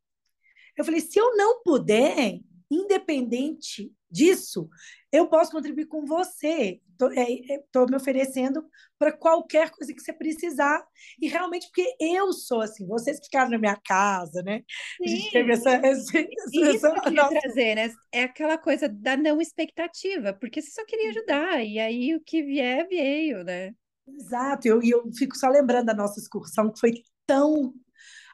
Eu 0.80 0.86
falei: 0.86 1.02
se 1.02 1.20
eu 1.20 1.36
não 1.36 1.62
puder, 1.62 2.40
independente 2.72 3.92
disso, 4.10 4.70
eu 5.12 5.28
posso 5.28 5.52
contribuir 5.52 5.88
com 5.88 6.06
você. 6.06 6.80
Estou 6.92 7.12
é, 7.12 7.24
é 7.24 7.86
me 7.90 7.96
oferecendo 7.96 8.66
para 8.98 9.12
qualquer 9.12 9.72
coisa 9.72 9.94
que 9.94 10.02
você 10.02 10.14
precisar. 10.14 10.82
E 11.22 11.28
realmente, 11.28 11.68
porque 11.68 11.96
eu 12.00 12.32
sou 12.32 12.62
assim, 12.62 12.88
vocês 12.88 13.20
ficaram 13.24 13.52
na 13.52 13.58
minha 13.58 13.76
casa, 13.76 14.42
né? 14.42 14.64
Sim. 14.98 15.04
A 15.04 15.08
gente 15.08 15.32
teve 15.32 15.52
essa. 15.52 15.70
essa, 15.72 16.20
Isso 16.54 16.88
essa, 16.88 17.02
que 17.02 17.08
eu 17.10 17.14
nossa... 17.14 17.40
trazer, 17.42 17.76
né? 17.76 17.94
É 18.12 18.24
aquela 18.24 18.58
coisa 18.58 18.88
da 18.88 19.18
não 19.18 19.42
expectativa, 19.42 20.34
porque 20.34 20.62
você 20.62 20.72
só 20.72 20.86
queria 20.86 21.10
ajudar, 21.10 21.62
e 21.64 21.78
aí 21.78 22.16
o 22.16 22.22
que 22.22 22.42
vier, 22.42 22.88
veio, 22.88 23.44
né? 23.44 23.74
Exato, 24.08 24.66
e 24.66 24.70
eu, 24.70 24.82
eu 24.82 25.12
fico 25.14 25.38
só 25.38 25.50
lembrando 25.50 25.88
da 25.88 25.94
nossa 25.94 26.20
excursão, 26.20 26.72
que 26.72 26.80
foi 26.80 26.94
tão 27.28 27.74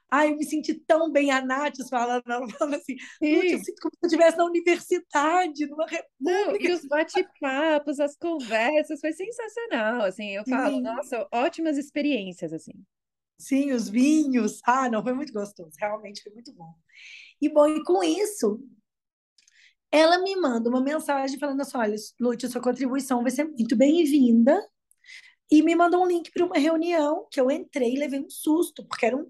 Ai, 0.09 0.31
eu 0.31 0.37
me 0.37 0.45
senti 0.45 0.73
tão 0.73 1.11
bem, 1.11 1.31
a 1.31 1.41
Nath 1.41 1.77
falando, 1.89 2.23
ela 2.27 2.47
falando 2.49 2.75
assim, 2.75 2.95
eu 3.19 3.59
sinto 3.59 3.81
como 3.81 3.91
se 3.95 3.99
eu 4.03 4.07
estivesse 4.07 4.37
na 4.37 4.45
universidade, 4.45 5.65
numa 5.65 5.85
república. 5.85 6.09
Não, 6.19 6.55
e 6.55 6.71
os 6.71 6.85
bate-papos, 6.85 7.99
as 7.99 8.15
conversas, 8.15 8.99
foi 8.99 9.11
sensacional, 9.13 10.01
assim, 10.01 10.31
eu 10.31 10.43
falo, 10.45 10.75
Sim. 10.75 10.81
nossa, 10.81 11.27
ótimas 11.33 11.77
experiências, 11.77 12.53
assim. 12.53 12.73
Sim, 13.37 13.71
os 13.71 13.89
vinhos, 13.89 14.61
ah, 14.65 14.89
não, 14.89 15.03
foi 15.03 15.13
muito 15.13 15.33
gostoso, 15.33 15.71
realmente 15.79 16.21
foi 16.23 16.31
muito 16.31 16.53
bom. 16.53 16.73
E 17.41 17.49
bom, 17.49 17.67
e 17.67 17.83
com 17.83 18.03
isso, 18.03 18.63
ela 19.91 20.19
me 20.19 20.35
manda 20.35 20.69
uma 20.69 20.81
mensagem 20.81 21.37
falando 21.39 21.61
assim, 21.61 21.77
olha, 21.77 21.95
Lúcia, 22.19 22.47
sua 22.47 22.61
contribuição 22.61 23.21
vai 23.21 23.31
ser 23.31 23.45
muito 23.45 23.75
bem-vinda, 23.75 24.61
e 25.51 25.61
me 25.61 25.75
mandou 25.75 26.03
um 26.03 26.07
link 26.07 26.31
para 26.31 26.45
uma 26.45 26.57
reunião 26.57 27.27
que 27.31 27.39
eu 27.39 27.51
entrei 27.51 27.93
e 27.93 27.99
levei 27.99 28.19
um 28.19 28.29
susto, 28.29 28.85
porque 28.87 29.05
eram, 29.05 29.29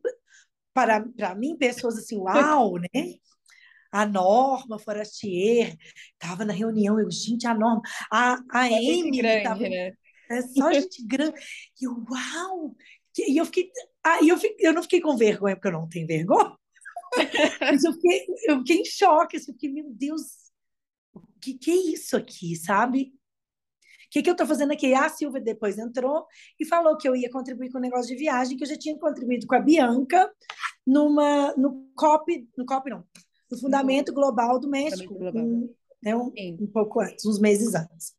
para, 0.75 1.07
para 1.15 1.33
mim, 1.33 1.55
pessoas 1.55 1.97
assim, 1.97 2.17
uau, 2.17 2.73
né? 2.77 3.15
A 3.89 4.05
Norma 4.05 4.77
Forastier 4.77 5.77
estava 6.11 6.43
na 6.43 6.51
reunião, 6.51 6.99
eu, 6.99 7.09
gente, 7.09 7.47
a 7.47 7.53
Norma, 7.53 7.81
a, 8.11 8.37
a 8.51 8.69
é 8.69 8.75
Amy 8.75 9.21
estava. 9.25 9.61
Né? 9.61 9.93
É 10.29 10.41
só 10.41 10.73
gente 10.73 11.01
grande. 11.07 11.39
E 11.81 11.85
eu, 11.85 12.03
uau! 12.11 12.75
E 13.17 13.39
eu 13.39 13.45
fiquei. 13.45 13.71
Ah, 14.03 14.19
eu, 14.21 14.37
fiquei, 14.37 14.67
eu 14.67 14.73
não 14.73 14.83
fiquei 14.83 14.99
com 14.99 15.15
vergonha, 15.15 15.55
porque 15.55 15.69
eu 15.69 15.71
não 15.71 15.87
tenho 15.87 16.05
vergonha. 16.05 16.57
Mas 17.61 17.85
eu 17.85 17.93
fiquei, 17.93 18.25
eu 18.49 18.57
fiquei 18.57 18.81
em 18.81 18.85
choque, 18.85 19.37
assim, 19.37 19.53
fiquei, 19.53 19.71
meu 19.71 19.89
Deus, 19.89 20.23
o 21.13 21.21
que, 21.39 21.53
que 21.53 21.71
é 21.71 21.93
isso 21.93 22.17
aqui, 22.17 22.53
sabe? 22.57 23.13
O 24.15 24.17
que, 24.17 24.23
que 24.23 24.29
eu 24.29 24.33
estou 24.33 24.47
fazendo 24.47 24.71
aqui? 24.71 24.93
A 24.93 25.09
Silvia 25.09 25.41
depois 25.41 25.77
entrou 25.77 26.25
e 26.57 26.65
falou 26.65 26.95
que 26.95 27.05
eu 27.05 27.17
ia 27.17 27.29
contribuir 27.29 27.69
com 27.69 27.79
o 27.79 27.81
negócio 27.81 28.07
de 28.07 28.15
viagem, 28.15 28.55
que 28.55 28.63
eu 28.63 28.67
já 28.67 28.77
tinha 28.77 28.97
contribuído 28.97 29.45
com 29.45 29.55
a 29.55 29.59
Bianca 29.59 30.31
numa, 30.87 31.53
no 31.57 31.89
COP, 31.97 32.47
no 32.57 32.65
COP 32.65 32.89
não, 32.89 33.03
no 33.51 33.59
Fundamento 33.59 34.13
Global 34.13 34.57
do 34.57 34.69
México, 34.69 35.13
Global. 35.13 35.43
Um, 35.43 35.69
né, 36.01 36.15
um, 36.15 36.31
um 36.61 36.67
pouco 36.67 37.01
antes, 37.01 37.25
uns 37.25 37.41
meses 37.41 37.75
antes. 37.75 38.15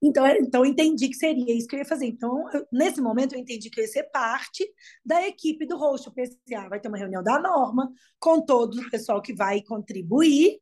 Então, 0.00 0.24
então 0.28 0.64
eu 0.64 0.70
entendi 0.70 1.08
que 1.08 1.16
seria 1.16 1.52
isso 1.52 1.66
que 1.66 1.74
eu 1.74 1.80
ia 1.80 1.84
fazer. 1.84 2.06
Então, 2.06 2.48
eu, 2.52 2.64
nesse 2.72 3.00
momento, 3.00 3.34
eu 3.34 3.40
entendi 3.40 3.68
que 3.70 3.80
eu 3.80 3.84
ia 3.84 3.90
ser 3.90 4.04
parte 4.04 4.64
da 5.04 5.26
equipe 5.26 5.66
do 5.66 5.76
host. 5.76 6.06
Eu 6.06 6.12
pensei, 6.12 6.38
ah, 6.56 6.68
vai 6.68 6.78
ter 6.78 6.86
uma 6.86 6.96
reunião 6.96 7.24
da 7.24 7.40
norma 7.40 7.92
com 8.20 8.40
todo 8.40 8.80
o 8.80 8.88
pessoal 8.88 9.20
que 9.20 9.34
vai 9.34 9.62
contribuir, 9.62 10.60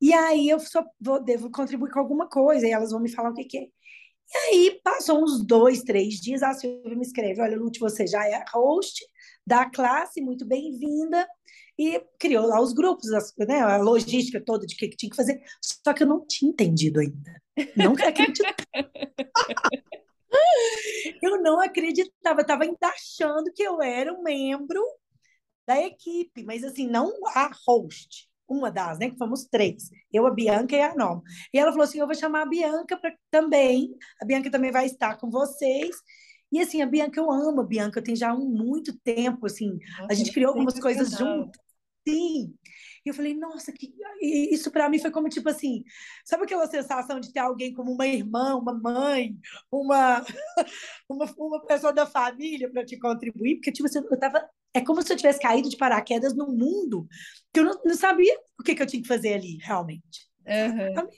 e 0.00 0.12
aí 0.14 0.48
eu 0.48 0.58
só 0.58 0.84
vou, 1.00 1.22
devo 1.22 1.50
contribuir 1.50 1.90
com 1.92 1.98
alguma 1.98 2.28
coisa, 2.28 2.66
e 2.66 2.70
elas 2.70 2.90
vão 2.90 3.00
me 3.00 3.10
falar 3.10 3.30
o 3.30 3.34
que, 3.34 3.44
que 3.44 3.58
é. 3.58 3.68
E 4.32 4.36
aí, 4.36 4.80
passou 4.84 5.22
uns 5.22 5.44
dois, 5.44 5.82
três 5.82 6.14
dias, 6.14 6.42
a 6.42 6.54
Silvia 6.54 6.96
me 6.96 7.02
escreve, 7.02 7.40
olha, 7.40 7.56
Lute, 7.56 7.80
você 7.80 8.06
já 8.06 8.26
é 8.28 8.44
host 8.52 9.04
da 9.44 9.68
classe, 9.68 10.20
muito 10.20 10.46
bem-vinda, 10.46 11.26
e 11.76 12.00
criou 12.18 12.46
lá 12.46 12.60
os 12.60 12.72
grupos, 12.72 13.10
né, 13.38 13.60
a 13.60 13.78
logística 13.78 14.40
toda 14.40 14.66
de 14.66 14.76
que, 14.76 14.88
que 14.88 14.96
tinha 14.96 15.10
que 15.10 15.16
fazer, 15.16 15.42
só 15.60 15.92
que 15.92 16.04
eu 16.04 16.06
não 16.06 16.24
tinha 16.26 16.50
entendido 16.50 17.00
ainda. 17.00 17.42
Não 17.76 17.92
acreditava. 17.92 18.54
eu 21.22 21.42
não 21.42 21.60
acreditava, 21.60 22.40
estava 22.40 22.64
ainda 22.64 22.86
achando 22.86 23.52
que 23.52 23.62
eu 23.62 23.82
era 23.82 24.14
um 24.14 24.22
membro 24.22 24.82
da 25.66 25.78
equipe, 25.78 26.42
mas 26.44 26.64
assim, 26.64 26.86
não 26.88 27.12
a 27.34 27.50
host 27.66 28.29
uma 28.50 28.70
das, 28.70 28.98
né? 28.98 29.08
Que 29.08 29.16
fomos 29.16 29.44
três. 29.44 29.90
Eu, 30.12 30.26
a 30.26 30.30
Bianca 30.30 30.74
e 30.76 30.82
a 30.82 30.94
Norma. 30.94 31.22
E 31.54 31.58
ela 31.58 31.70
falou 31.70 31.84
assim: 31.84 32.00
eu 32.00 32.06
vou 32.06 32.14
chamar 32.14 32.42
a 32.42 32.46
Bianca 32.46 32.96
pra, 32.96 33.14
também. 33.30 33.94
A 34.20 34.24
Bianca 34.26 34.50
também 34.50 34.72
vai 34.72 34.86
estar 34.86 35.16
com 35.16 35.30
vocês. 35.30 35.96
E 36.52 36.60
assim, 36.60 36.82
a 36.82 36.86
Bianca, 36.86 37.20
eu 37.20 37.30
amo 37.30 37.60
a 37.60 37.64
Bianca, 37.66 38.02
tem 38.02 38.16
já 38.16 38.34
um 38.34 38.44
muito 38.44 38.98
tempo, 38.98 39.46
assim. 39.46 39.78
Nossa, 39.98 40.06
a 40.10 40.14
gente 40.14 40.32
criou 40.32 40.48
algumas 40.48 40.78
coisas 40.80 41.12
juntos. 41.12 41.60
Sim. 42.06 42.54
E 43.04 43.08
eu 43.08 43.14
falei, 43.14 43.34
nossa, 43.34 43.72
que... 43.72 43.92
isso 44.20 44.70
para 44.70 44.88
mim 44.88 44.98
foi 44.98 45.10
como 45.10 45.28
tipo 45.28 45.48
assim, 45.48 45.84
sabe 46.24 46.44
aquela 46.44 46.66
sensação 46.66 47.20
de 47.20 47.32
ter 47.32 47.38
alguém 47.38 47.72
como 47.72 47.92
uma 47.92 48.06
irmã, 48.06 48.56
uma 48.56 48.74
mãe, 48.74 49.38
uma 49.70 50.24
uma, 51.08 51.26
uma 51.38 51.66
pessoa 51.66 51.92
da 51.92 52.06
família 52.06 52.70
para 52.70 52.84
te 52.84 52.98
contribuir, 52.98 53.56
porque 53.56 53.72
tipo 53.72 53.86
assim, 53.86 54.00
eu 54.10 54.18
tava 54.18 54.48
é 54.74 54.80
como 54.80 55.02
se 55.02 55.12
eu 55.12 55.16
tivesse 55.16 55.40
caído 55.40 55.68
de 55.68 55.76
paraquedas 55.76 56.34
num 56.34 56.52
mundo 56.52 57.06
que 57.52 57.60
eu 57.60 57.64
não, 57.64 57.80
não 57.84 57.94
sabia 57.94 58.36
o 58.58 58.62
que, 58.62 58.74
que 58.74 58.82
eu 58.82 58.86
tinha 58.86 59.02
que 59.02 59.08
fazer 59.08 59.34
ali, 59.34 59.58
realmente. 59.58 60.28
Uhum. 60.46 61.08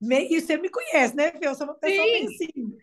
E 0.00 0.40
você 0.40 0.56
me 0.56 0.68
conhece, 0.68 1.16
né, 1.16 1.32
Eu 1.40 1.54
sou 1.56 1.66
uma 1.66 1.74
pessoa 1.74 2.06
Sim. 2.06 2.12
bem 2.12 2.26
assim. 2.26 2.78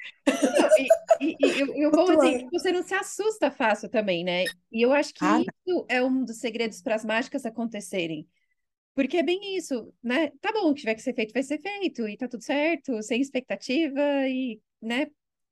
e, 1.21 1.27
e, 1.29 1.35
e, 1.39 1.61
eu, 1.61 1.75
eu 1.75 1.91
vou 1.91 2.05
dizer 2.05 2.45
você 2.51 2.71
não 2.71 2.83
se 2.83 2.93
assusta 2.93 3.49
fácil 3.49 3.89
também, 3.89 4.23
né? 4.23 4.43
E 4.71 4.81
eu 4.81 4.91
acho 4.91 5.13
que 5.13 5.23
ah, 5.23 5.39
isso 5.39 5.85
é 5.87 6.03
um 6.03 6.25
dos 6.25 6.39
segredos 6.39 6.81
para 6.81 6.95
as 6.95 7.05
mágicas 7.05 7.45
acontecerem. 7.45 8.27
Porque 8.93 9.17
é 9.17 9.23
bem 9.23 9.57
isso, 9.57 9.93
né? 10.03 10.31
Tá 10.41 10.51
bom, 10.51 10.69
o 10.69 10.73
que 10.73 10.81
tiver 10.81 10.95
que 10.95 11.01
ser 11.01 11.13
feito 11.13 11.33
vai 11.33 11.43
ser 11.43 11.59
feito, 11.59 12.07
e 12.07 12.17
tá 12.17 12.27
tudo 12.27 12.43
certo, 12.43 13.01
sem 13.01 13.21
expectativa, 13.21 14.01
e, 14.27 14.59
né? 14.81 15.07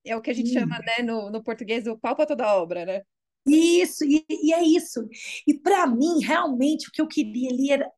É 0.06 0.18
o 0.18 0.22
que 0.22 0.32
a 0.32 0.34
gente 0.34 0.52
chama, 0.52 0.80
né, 0.80 1.02
no, 1.04 1.30
no 1.30 1.42
português, 1.42 1.88
o 1.88 1.98
pau 1.98 2.16
para 2.16 2.26
toda 2.26 2.56
obra, 2.56 2.86
né? 2.86 3.02
Isso, 3.46 4.04
e, 4.06 4.26
e 4.30 4.54
é 4.54 4.64
isso. 4.64 5.08
E 5.46 5.54
para 5.54 5.86
mim, 5.88 6.20
realmente, 6.22 6.88
o 6.88 6.92
que 6.92 7.02
eu 7.02 7.08
queria 7.08 7.50
ali 7.50 7.72
era 7.72 7.92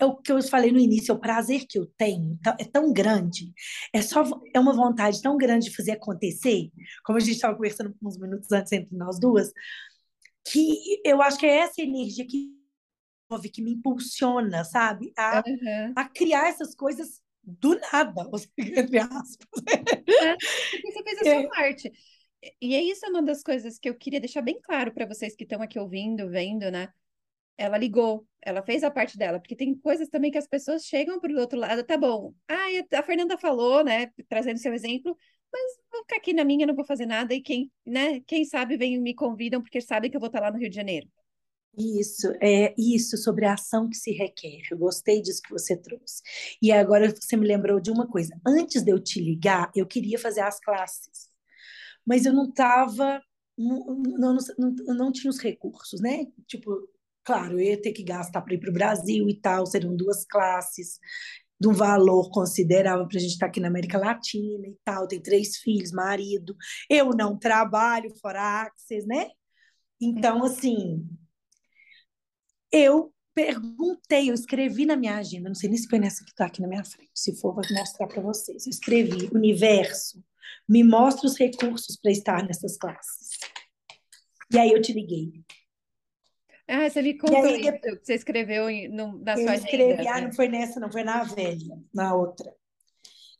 é 0.00 0.04
o 0.04 0.16
que 0.16 0.32
eu 0.32 0.42
falei 0.42 0.72
no 0.72 0.78
início, 0.78 1.12
é 1.12 1.14
o 1.14 1.20
prazer 1.20 1.66
que 1.68 1.78
eu 1.78 1.86
tenho 1.96 2.38
é 2.58 2.64
tão 2.64 2.92
grande, 2.92 3.52
é 3.92 4.02
só 4.02 4.24
é 4.52 4.58
uma 4.58 4.72
vontade 4.72 5.22
tão 5.22 5.36
grande 5.36 5.66
de 5.66 5.76
fazer 5.76 5.92
acontecer, 5.92 6.70
como 7.04 7.16
a 7.16 7.20
gente 7.20 7.34
estava 7.34 7.54
conversando 7.54 7.94
uns 8.02 8.18
minutos 8.18 8.50
antes 8.50 8.72
entre 8.72 8.94
nós 8.96 9.20
duas, 9.20 9.52
que 10.44 11.00
eu 11.04 11.22
acho 11.22 11.38
que 11.38 11.46
é 11.46 11.58
essa 11.58 11.80
energia 11.80 12.26
que 12.26 12.60
que 13.50 13.62
me 13.62 13.72
impulsiona, 13.72 14.62
sabe, 14.62 15.10
a, 15.16 15.42
uhum. 15.46 15.92
a 15.96 16.04
criar 16.06 16.48
essas 16.48 16.74
coisas 16.74 17.22
do 17.42 17.78
nada, 17.78 18.28
entre 18.58 18.98
aspas. 18.98 19.48
É, 20.22 20.36
você 20.36 21.02
fez 21.02 21.18
a 21.18 21.24
sua 21.24 21.32
é. 21.32 21.48
parte. 21.48 21.92
E 22.60 22.74
é 22.74 22.82
isso 22.82 23.06
uma 23.06 23.22
das 23.22 23.42
coisas 23.42 23.78
que 23.78 23.88
eu 23.88 23.94
queria 23.94 24.18
deixar 24.20 24.42
bem 24.42 24.60
claro 24.60 24.92
para 24.92 25.06
vocês 25.06 25.36
que 25.36 25.44
estão 25.44 25.62
aqui 25.62 25.78
ouvindo, 25.78 26.28
vendo, 26.28 26.70
né? 26.70 26.88
Ela 27.56 27.78
ligou, 27.78 28.26
ela 28.40 28.62
fez 28.62 28.82
a 28.82 28.90
parte 28.90 29.16
dela, 29.16 29.38
porque 29.38 29.54
tem 29.54 29.74
coisas 29.74 30.08
também 30.08 30.30
que 30.30 30.38
as 30.38 30.48
pessoas 30.48 30.84
chegam 30.84 31.20
para 31.20 31.32
o 31.32 31.38
outro 31.38 31.58
lado, 31.58 31.84
tá 31.84 31.96
bom. 31.96 32.34
Ah, 32.48 32.98
a 32.98 33.02
Fernanda 33.02 33.38
falou, 33.38 33.84
né, 33.84 34.10
trazendo 34.28 34.58
seu 34.58 34.72
exemplo, 34.72 35.16
mas 35.52 35.62
vou 35.92 36.00
ficar 36.00 36.16
aqui 36.16 36.32
na 36.32 36.44
minha, 36.44 36.66
não 36.66 36.74
vou 36.74 36.84
fazer 36.84 37.06
nada, 37.06 37.34
e 37.34 37.40
quem, 37.40 37.70
né, 37.86 38.20
quem 38.26 38.44
sabe 38.44 38.76
vem 38.76 38.98
me 39.00 39.14
convidam, 39.14 39.62
porque 39.62 39.80
sabem 39.80 40.10
que 40.10 40.16
eu 40.16 40.20
vou 40.20 40.28
estar 40.28 40.40
lá 40.40 40.50
no 40.50 40.58
Rio 40.58 40.70
de 40.70 40.74
Janeiro. 40.74 41.08
Isso, 41.78 42.32
é 42.42 42.74
isso 42.76 43.16
sobre 43.16 43.46
a 43.46 43.54
ação 43.54 43.88
que 43.88 43.96
se 43.96 44.10
requer. 44.12 44.60
Eu 44.70 44.76
gostei 44.76 45.22
disso 45.22 45.40
que 45.40 45.50
você 45.50 45.74
trouxe. 45.74 46.22
E 46.60 46.70
agora 46.70 47.14
você 47.14 47.34
me 47.34 47.46
lembrou 47.46 47.80
de 47.80 47.90
uma 47.90 48.06
coisa. 48.06 48.38
Antes 48.46 48.82
de 48.82 48.92
eu 48.92 49.02
te 49.02 49.18
ligar, 49.22 49.70
eu 49.74 49.86
queria 49.86 50.18
fazer 50.18 50.42
as 50.42 50.60
classes 50.60 51.31
mas 52.06 52.26
eu 52.26 52.32
não 52.32 52.48
estava, 52.48 53.22
não, 53.56 54.02
não, 54.18 54.36
não, 54.58 54.94
não 54.94 55.12
tinha 55.12 55.30
os 55.30 55.38
recursos, 55.38 56.00
né? 56.00 56.26
Tipo, 56.46 56.70
claro, 57.24 57.60
eu 57.60 57.66
ia 57.66 57.80
ter 57.80 57.92
que 57.92 58.02
gastar 58.02 58.42
para 58.42 58.54
ir 58.54 58.58
para 58.58 58.70
o 58.70 58.74
Brasil 58.74 59.28
e 59.28 59.40
tal, 59.40 59.66
seriam 59.66 59.96
duas 59.96 60.24
classes 60.24 60.98
de 61.60 61.68
um 61.68 61.72
valor 61.72 62.28
considerável 62.30 63.06
para 63.06 63.18
a 63.18 63.20
gente 63.20 63.32
estar 63.32 63.46
tá 63.46 63.50
aqui 63.50 63.60
na 63.60 63.68
América 63.68 63.96
Latina 63.96 64.66
e 64.66 64.76
tal, 64.84 65.06
tem 65.06 65.20
três 65.20 65.58
filhos, 65.58 65.92
marido, 65.92 66.56
eu 66.90 67.10
não 67.10 67.38
trabalho 67.38 68.10
fora 68.20 68.62
Access, 68.62 69.06
né? 69.06 69.28
Então, 70.00 70.38
uhum. 70.38 70.44
assim, 70.44 71.08
eu 72.72 73.14
perguntei, 73.32 74.28
eu 74.28 74.34
escrevi 74.34 74.84
na 74.84 74.96
minha 74.96 75.16
agenda, 75.16 75.48
não 75.48 75.54
sei 75.54 75.68
nem 75.68 75.78
se 75.78 75.88
foi 75.88 76.00
nessa 76.00 76.24
que 76.24 76.30
está 76.30 76.46
aqui 76.46 76.60
na 76.60 76.68
minha 76.68 76.84
frente, 76.84 77.10
se 77.14 77.34
for, 77.40 77.54
vou 77.54 77.64
mostrar 77.70 78.08
para 78.08 78.20
vocês. 78.20 78.66
Eu 78.66 78.70
escrevi 78.70 79.30
universo, 79.32 80.22
me 80.68 80.82
mostra 80.82 81.26
os 81.26 81.38
recursos 81.38 81.96
para 81.96 82.10
estar 82.10 82.44
nessas 82.44 82.76
classes. 82.76 83.38
E 84.52 84.58
aí 84.58 84.70
eu 84.70 84.82
te 84.82 84.92
liguei. 84.92 85.32
Ah, 86.68 86.88
você 86.88 87.02
me 87.02 87.18
contou 87.18 87.42
aí, 87.42 87.60
isso, 87.60 87.70
depois, 87.72 88.00
você 88.02 88.14
escreveu 88.14 88.66
no, 88.90 89.18
na 89.18 89.34
eu 89.34 89.44
sua 89.44 89.54
escrevi, 89.56 89.92
agenda. 89.92 90.14
Ah, 90.14 90.20
não 90.20 90.32
foi 90.32 90.48
nessa, 90.48 90.80
não, 90.80 90.90
foi 90.90 91.02
na 91.02 91.24
velha, 91.24 91.78
na 91.92 92.14
outra. 92.14 92.54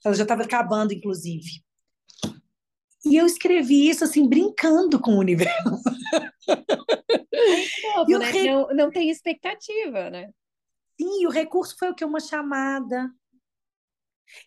Ela 0.05 0.15
já 0.15 0.25
estava 0.25 0.43
acabando, 0.43 0.93
inclusive. 0.93 1.63
E 3.05 3.17
eu 3.17 3.27
escrevi 3.27 3.89
isso 3.89 4.05
assim, 4.05 4.29
brincando 4.29 5.01
com 5.01 5.13
o 5.13 5.21
universo. 5.21 5.53
É 7.35 7.97
novo, 7.97 8.19
né? 8.19 8.31
Re... 8.31 8.47
não, 8.47 8.69
não 8.69 8.91
tem 8.91 9.11
expectativa, 9.11 10.11
né? 10.11 10.31
Sim, 11.01 11.27
o 11.27 11.31
recurso 11.31 11.77
foi 11.77 11.91
o 11.91 11.95
que? 11.95 12.05
Uma 12.05 12.21
chamada. 12.21 13.11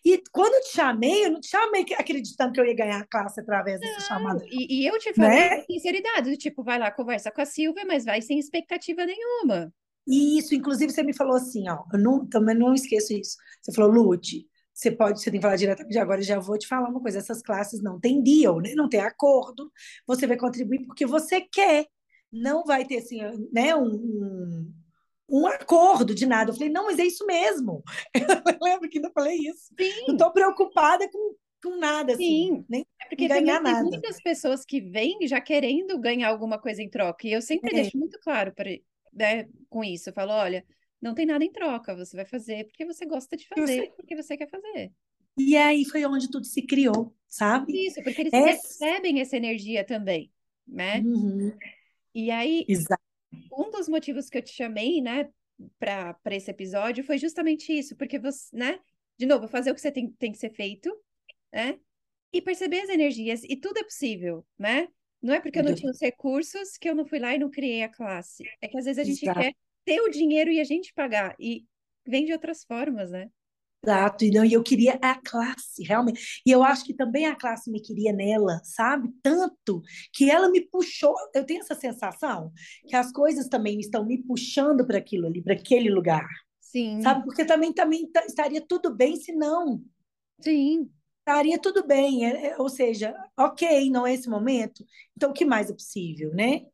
E 0.04 0.22
quando 0.32 0.54
eu 0.54 0.60
te 0.62 0.72
chamei, 0.74 1.24
eu 1.26 1.30
não 1.30 1.40
te 1.40 1.48
chamei 1.48 1.84
acreditando 1.98 2.52
que 2.52 2.60
eu 2.60 2.66
ia 2.66 2.74
ganhar 2.74 3.00
a 3.00 3.06
classe 3.06 3.40
através 3.40 3.80
dessa 3.80 3.92
não, 3.92 4.00
chamada. 4.00 4.44
E, 4.48 4.82
e, 4.82 4.86
eu 4.86 4.98
te 4.98 5.12
falei 5.14 5.30
né? 5.30 5.56
com 5.56 5.72
sinceridade, 5.72 6.36
tipo, 6.36 6.62
vai 6.62 6.78
lá, 6.78 6.90
conversa 6.90 7.30
com 7.30 7.40
a 7.40 7.46
Silvia, 7.46 7.84
mas 7.86 8.04
vai 8.04 8.20
sem 8.22 8.38
expectativa 8.38 9.04
nenhuma. 9.04 9.72
Isso, 10.06 10.54
inclusive 10.54 10.92
você 10.92 11.02
me 11.02 11.14
falou 11.14 11.36
assim, 11.36 11.68
ó, 11.68 11.82
eu 11.92 11.98
não, 11.98 12.26
também 12.26 12.54
não 12.54 12.72
esqueço 12.72 13.12
isso. 13.12 13.36
Você 13.60 13.72
falou, 13.72 13.90
Lute, 13.90 14.46
você 14.72 14.90
pode, 14.90 15.20
você 15.20 15.30
tem 15.30 15.40
que 15.40 15.44
falar 15.44 15.56
diretamente 15.56 15.98
agora, 15.98 16.22
já 16.22 16.38
vou 16.38 16.58
te 16.58 16.68
falar 16.68 16.88
uma 16.88 17.00
coisa, 17.00 17.18
essas 17.18 17.42
classes 17.42 17.82
não 17.82 17.98
tem 17.98 18.22
deal, 18.22 18.60
né? 18.60 18.74
não 18.74 18.88
tem 18.88 19.00
acordo, 19.00 19.72
você 20.06 20.26
vai 20.26 20.36
contribuir 20.36 20.84
porque 20.84 21.06
você 21.06 21.40
quer, 21.40 21.86
não 22.30 22.62
vai 22.62 22.84
ter 22.84 22.98
assim, 22.98 23.20
né, 23.52 23.74
um, 23.74 23.86
um, 23.86 24.72
um 25.28 25.46
acordo 25.46 26.14
de 26.14 26.26
nada. 26.26 26.50
Eu 26.50 26.54
falei, 26.54 26.68
não, 26.68 26.84
mas 26.84 26.98
é 26.98 27.04
isso 27.04 27.26
mesmo. 27.26 27.82
Eu 28.14 28.58
lembro 28.62 28.88
que 28.88 28.98
eu 28.98 29.10
falei 29.12 29.36
isso. 29.36 29.72
Sim. 29.78 30.06
Não 30.06 30.14
estou 30.14 30.32
preocupada 30.32 31.08
com, 31.10 31.34
com 31.62 31.76
nada, 31.78 32.12
assim, 32.12 32.56
Sim. 32.56 32.64
nem 32.68 32.86
é 33.00 33.08
porque 33.08 33.28
ganhar 33.28 33.60
nada. 33.60 33.80
Tem 33.80 33.90
muitas 33.90 34.22
pessoas 34.22 34.64
que 34.64 34.80
vêm 34.80 35.18
já 35.26 35.40
querendo 35.40 35.98
ganhar 35.98 36.28
alguma 36.28 36.58
coisa 36.58 36.82
em 36.82 36.88
troca, 36.88 37.26
e 37.26 37.32
eu 37.32 37.42
sempre 37.42 37.70
é. 37.70 37.82
deixo 37.82 37.98
muito 37.98 38.18
claro 38.20 38.52
para 38.54 38.70
né, 39.12 39.48
com 39.68 39.82
isso. 39.82 40.10
Eu 40.10 40.14
falo, 40.14 40.32
olha, 40.32 40.64
não 41.00 41.14
tem 41.14 41.26
nada 41.26 41.44
em 41.44 41.52
troca, 41.52 41.96
você 41.96 42.16
vai 42.16 42.26
fazer 42.26 42.64
porque 42.64 42.84
você 42.84 43.04
gosta 43.06 43.36
de 43.36 43.46
fazer, 43.48 43.92
porque 43.96 44.14
você 44.14 44.36
quer 44.36 44.48
fazer. 44.48 44.92
E 45.38 45.56
aí 45.56 45.84
foi 45.84 46.04
onde 46.06 46.30
tudo 46.30 46.46
se 46.46 46.62
criou, 46.62 47.14
sabe? 47.28 47.86
Isso, 47.86 48.02
porque 48.02 48.22
eles 48.22 48.32
recebem 48.32 49.20
essa 49.20 49.36
energia 49.36 49.84
também, 49.84 50.32
né? 50.66 51.00
Uhum. 51.00 51.52
E 52.14 52.30
aí, 52.30 52.64
Exato. 52.66 53.05
Um 53.56 53.70
dos 53.70 53.88
motivos 53.88 54.28
que 54.28 54.38
eu 54.38 54.42
te 54.42 54.52
chamei, 54.52 55.00
né, 55.00 55.28
para 55.78 56.16
esse 56.32 56.50
episódio 56.50 57.02
foi 57.02 57.18
justamente 57.18 57.72
isso, 57.72 57.96
porque 57.96 58.18
você, 58.18 58.54
né, 58.54 58.78
de 59.18 59.26
novo, 59.26 59.48
fazer 59.48 59.70
o 59.70 59.74
que 59.74 59.80
você 59.80 59.90
tem, 59.90 60.10
tem 60.12 60.30
que 60.30 60.38
ser 60.38 60.50
feito, 60.50 60.94
né? 61.52 61.78
E 62.32 62.42
perceber 62.42 62.80
as 62.80 62.90
energias, 62.90 63.42
e 63.44 63.56
tudo 63.56 63.78
é 63.78 63.84
possível, 63.84 64.44
né? 64.58 64.88
Não 65.22 65.32
é 65.32 65.40
porque 65.40 65.58
eu 65.58 65.64
não 65.64 65.74
tinha 65.74 65.90
os 65.90 66.00
recursos 66.00 66.76
que 66.76 66.88
eu 66.88 66.94
não 66.94 67.06
fui 67.06 67.18
lá 67.18 67.34
e 67.34 67.38
não 67.38 67.50
criei 67.50 67.82
a 67.82 67.88
classe. 67.88 68.44
É 68.60 68.68
que 68.68 68.76
às 68.76 68.84
vezes 68.84 68.98
a 68.98 69.04
gente 69.04 69.22
Exato. 69.22 69.40
quer 69.40 69.54
ter 69.84 70.00
o 70.02 70.10
dinheiro 70.10 70.50
e 70.50 70.60
a 70.60 70.64
gente 70.64 70.92
pagar, 70.92 71.34
e 71.40 71.64
vem 72.06 72.26
de 72.26 72.32
outras 72.32 72.62
formas, 72.64 73.10
né? 73.10 73.30
Exato, 73.86 74.24
e, 74.24 74.30
não, 74.32 74.44
e 74.44 74.52
eu 74.52 74.62
queria 74.64 74.98
a 75.00 75.14
classe, 75.14 75.84
realmente. 75.84 76.42
E 76.44 76.50
eu 76.50 76.64
acho 76.64 76.84
que 76.84 76.92
também 76.92 77.26
a 77.26 77.36
classe 77.36 77.70
me 77.70 77.80
queria 77.80 78.12
nela, 78.12 78.60
sabe? 78.64 79.14
Tanto 79.22 79.80
que 80.12 80.28
ela 80.28 80.50
me 80.50 80.60
puxou. 80.60 81.14
Eu 81.32 81.46
tenho 81.46 81.60
essa 81.60 81.74
sensação 81.76 82.52
que 82.88 82.96
as 82.96 83.12
coisas 83.12 83.48
também 83.48 83.78
estão 83.78 84.04
me 84.04 84.20
puxando 84.20 84.84
para 84.84 84.98
aquilo 84.98 85.28
ali, 85.28 85.40
para 85.40 85.54
aquele 85.54 85.88
lugar. 85.88 86.26
Sim. 86.60 87.00
Sabe? 87.00 87.24
Porque 87.24 87.44
também, 87.44 87.72
também 87.72 88.10
estaria 88.26 88.60
tudo 88.60 88.92
bem 88.92 89.14
se 89.14 89.32
não. 89.32 89.80
Sim. 90.40 90.90
Estaria 91.20 91.58
tudo 91.58 91.86
bem, 91.86 92.24
é, 92.26 92.46
é, 92.48 92.56
ou 92.58 92.68
seja, 92.68 93.14
ok, 93.36 93.90
não 93.90 94.06
é 94.06 94.14
esse 94.14 94.28
momento, 94.28 94.84
então 95.16 95.30
o 95.30 95.32
que 95.32 95.44
mais 95.44 95.68
é 95.68 95.72
possível, 95.72 96.32
né? 96.32 96.66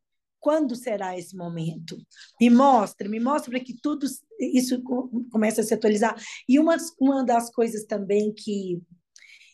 Quando 0.42 0.74
será 0.74 1.16
esse 1.16 1.36
momento? 1.36 1.96
Me 2.40 2.50
mostra, 2.50 3.08
me 3.08 3.20
mostra 3.20 3.48
para 3.48 3.60
que 3.60 3.80
tudo 3.80 4.04
isso 4.40 4.82
comece 5.30 5.60
a 5.60 5.64
se 5.64 5.72
atualizar. 5.72 6.20
E 6.48 6.58
uma, 6.58 6.76
uma 7.00 7.24
das 7.24 7.48
coisas 7.48 7.84
também 7.84 8.34
que. 8.34 8.82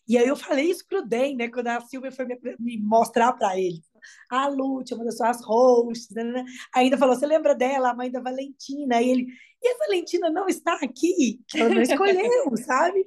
E 0.09 0.17
aí 0.17 0.27
eu 0.27 0.35
falei 0.35 0.71
isso 0.71 0.87
para 0.89 1.01
o 1.01 1.07
Den, 1.07 1.37
né? 1.37 1.49
Quando 1.49 1.67
a 1.67 1.79
Silvia 1.83 2.11
foi 2.11 2.25
me, 2.25 2.39
me 2.59 2.79
mostrar 2.81 3.35
para 3.35 3.59
ele. 3.61 3.83
A 4.31 4.49
Lúcia, 4.49 4.97
uma 4.97 5.05
das 5.05 5.19
suas 5.19 5.45
hosts, 5.45 6.09
né, 6.11 6.25
né, 6.25 6.33
né? 6.33 6.45
ainda 6.75 6.97
falou: 6.97 7.15
você 7.15 7.27
lembra 7.27 7.55
dela, 7.55 7.91
a 7.91 7.95
mãe 7.95 8.11
da 8.11 8.23
Valentina? 8.23 9.03
E 9.03 9.11
ele, 9.11 9.27
e 9.63 9.69
a 9.69 9.79
Valentina 9.87 10.31
não 10.31 10.49
está 10.49 10.73
aqui, 10.83 11.39
ela 11.55 11.69
não 11.69 11.83
escolheu, 11.83 12.57
sabe? 12.65 13.07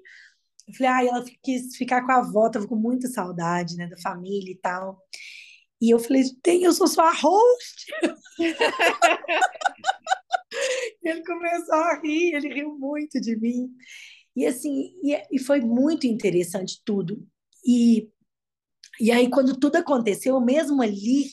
Eu 0.68 0.76
falei, 0.76 0.92
ah, 0.92 1.06
ela 1.06 1.26
quis 1.42 1.76
ficar 1.76 2.06
com 2.06 2.12
a 2.12 2.18
avó, 2.18 2.48
tava 2.48 2.68
com 2.68 2.76
muita 2.76 3.08
saudade, 3.08 3.76
né, 3.76 3.88
da 3.88 3.98
família 3.98 4.52
e 4.52 4.58
tal. 4.58 5.02
E 5.82 5.90
eu 5.90 6.00
falei, 6.00 6.24
tem, 6.44 6.64
eu 6.64 6.74
sou 6.74 6.88
sua 6.88 7.12
host. 7.12 7.92
ele 11.02 11.26
começou 11.26 11.76
a 11.76 12.00
rir, 12.02 12.36
ele 12.36 12.54
riu 12.54 12.78
muito 12.78 13.20
de 13.20 13.36
mim. 13.36 13.74
E 14.36 14.46
assim, 14.46 14.94
e, 15.04 15.20
e 15.32 15.40
foi 15.40 15.60
muito 15.60 16.06
interessante 16.06 16.80
tudo. 16.86 17.28
E, 17.66 18.08
e 19.00 19.12
aí, 19.12 19.30
quando 19.30 19.60
tudo 19.60 19.78
aconteceu, 19.78 20.40
mesmo 20.40 20.84
ali, 20.84 21.26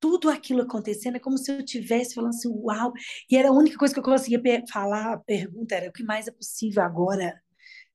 tudo 0.00 0.30
aquilo 0.30 0.62
acontecendo, 0.62 1.16
é 1.16 1.20
como 1.20 1.36
se 1.36 1.52
eu 1.52 1.64
tivesse 1.64 2.14
falando 2.14 2.30
assim, 2.30 2.48
uau! 2.48 2.92
E 3.30 3.36
era 3.36 3.50
a 3.50 3.52
única 3.52 3.76
coisa 3.76 3.92
que 3.92 4.00
eu 4.00 4.04
conseguia 4.04 4.40
falar, 4.72 5.12
a 5.12 5.18
pergunta 5.18 5.74
era, 5.74 5.90
o 5.90 5.92
que 5.92 6.02
mais 6.02 6.26
é 6.26 6.32
possível 6.32 6.82
agora? 6.82 7.38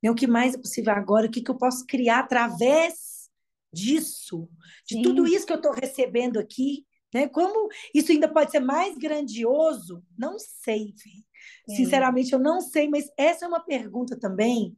Né? 0.01 0.11
O 0.11 0.15
que 0.15 0.27
mais 0.27 0.53
é 0.53 0.57
possível 0.57 0.93
agora? 0.93 1.25
O 1.25 1.31
que, 1.31 1.41
que 1.41 1.49
eu 1.49 1.57
posso 1.57 1.85
criar 1.87 2.19
através 2.19 3.14
disso, 3.75 4.49
de 4.87 4.95
Sim. 4.95 5.01
tudo 5.01 5.27
isso 5.27 5.45
que 5.45 5.53
eu 5.53 5.57
estou 5.57 5.73
recebendo 5.73 6.39
aqui, 6.39 6.85
né? 7.13 7.27
Como 7.27 7.69
isso 7.93 8.11
ainda 8.11 8.27
pode 8.27 8.51
ser 8.51 8.59
mais 8.59 8.97
grandioso? 8.97 10.03
Não 10.17 10.37
sei, 10.39 10.93
Sinceramente, 11.67 12.33
eu 12.33 12.39
não 12.39 12.61
sei, 12.61 12.87
mas 12.87 13.09
essa 13.17 13.45
é 13.45 13.47
uma 13.47 13.63
pergunta 13.63 14.17
também 14.19 14.75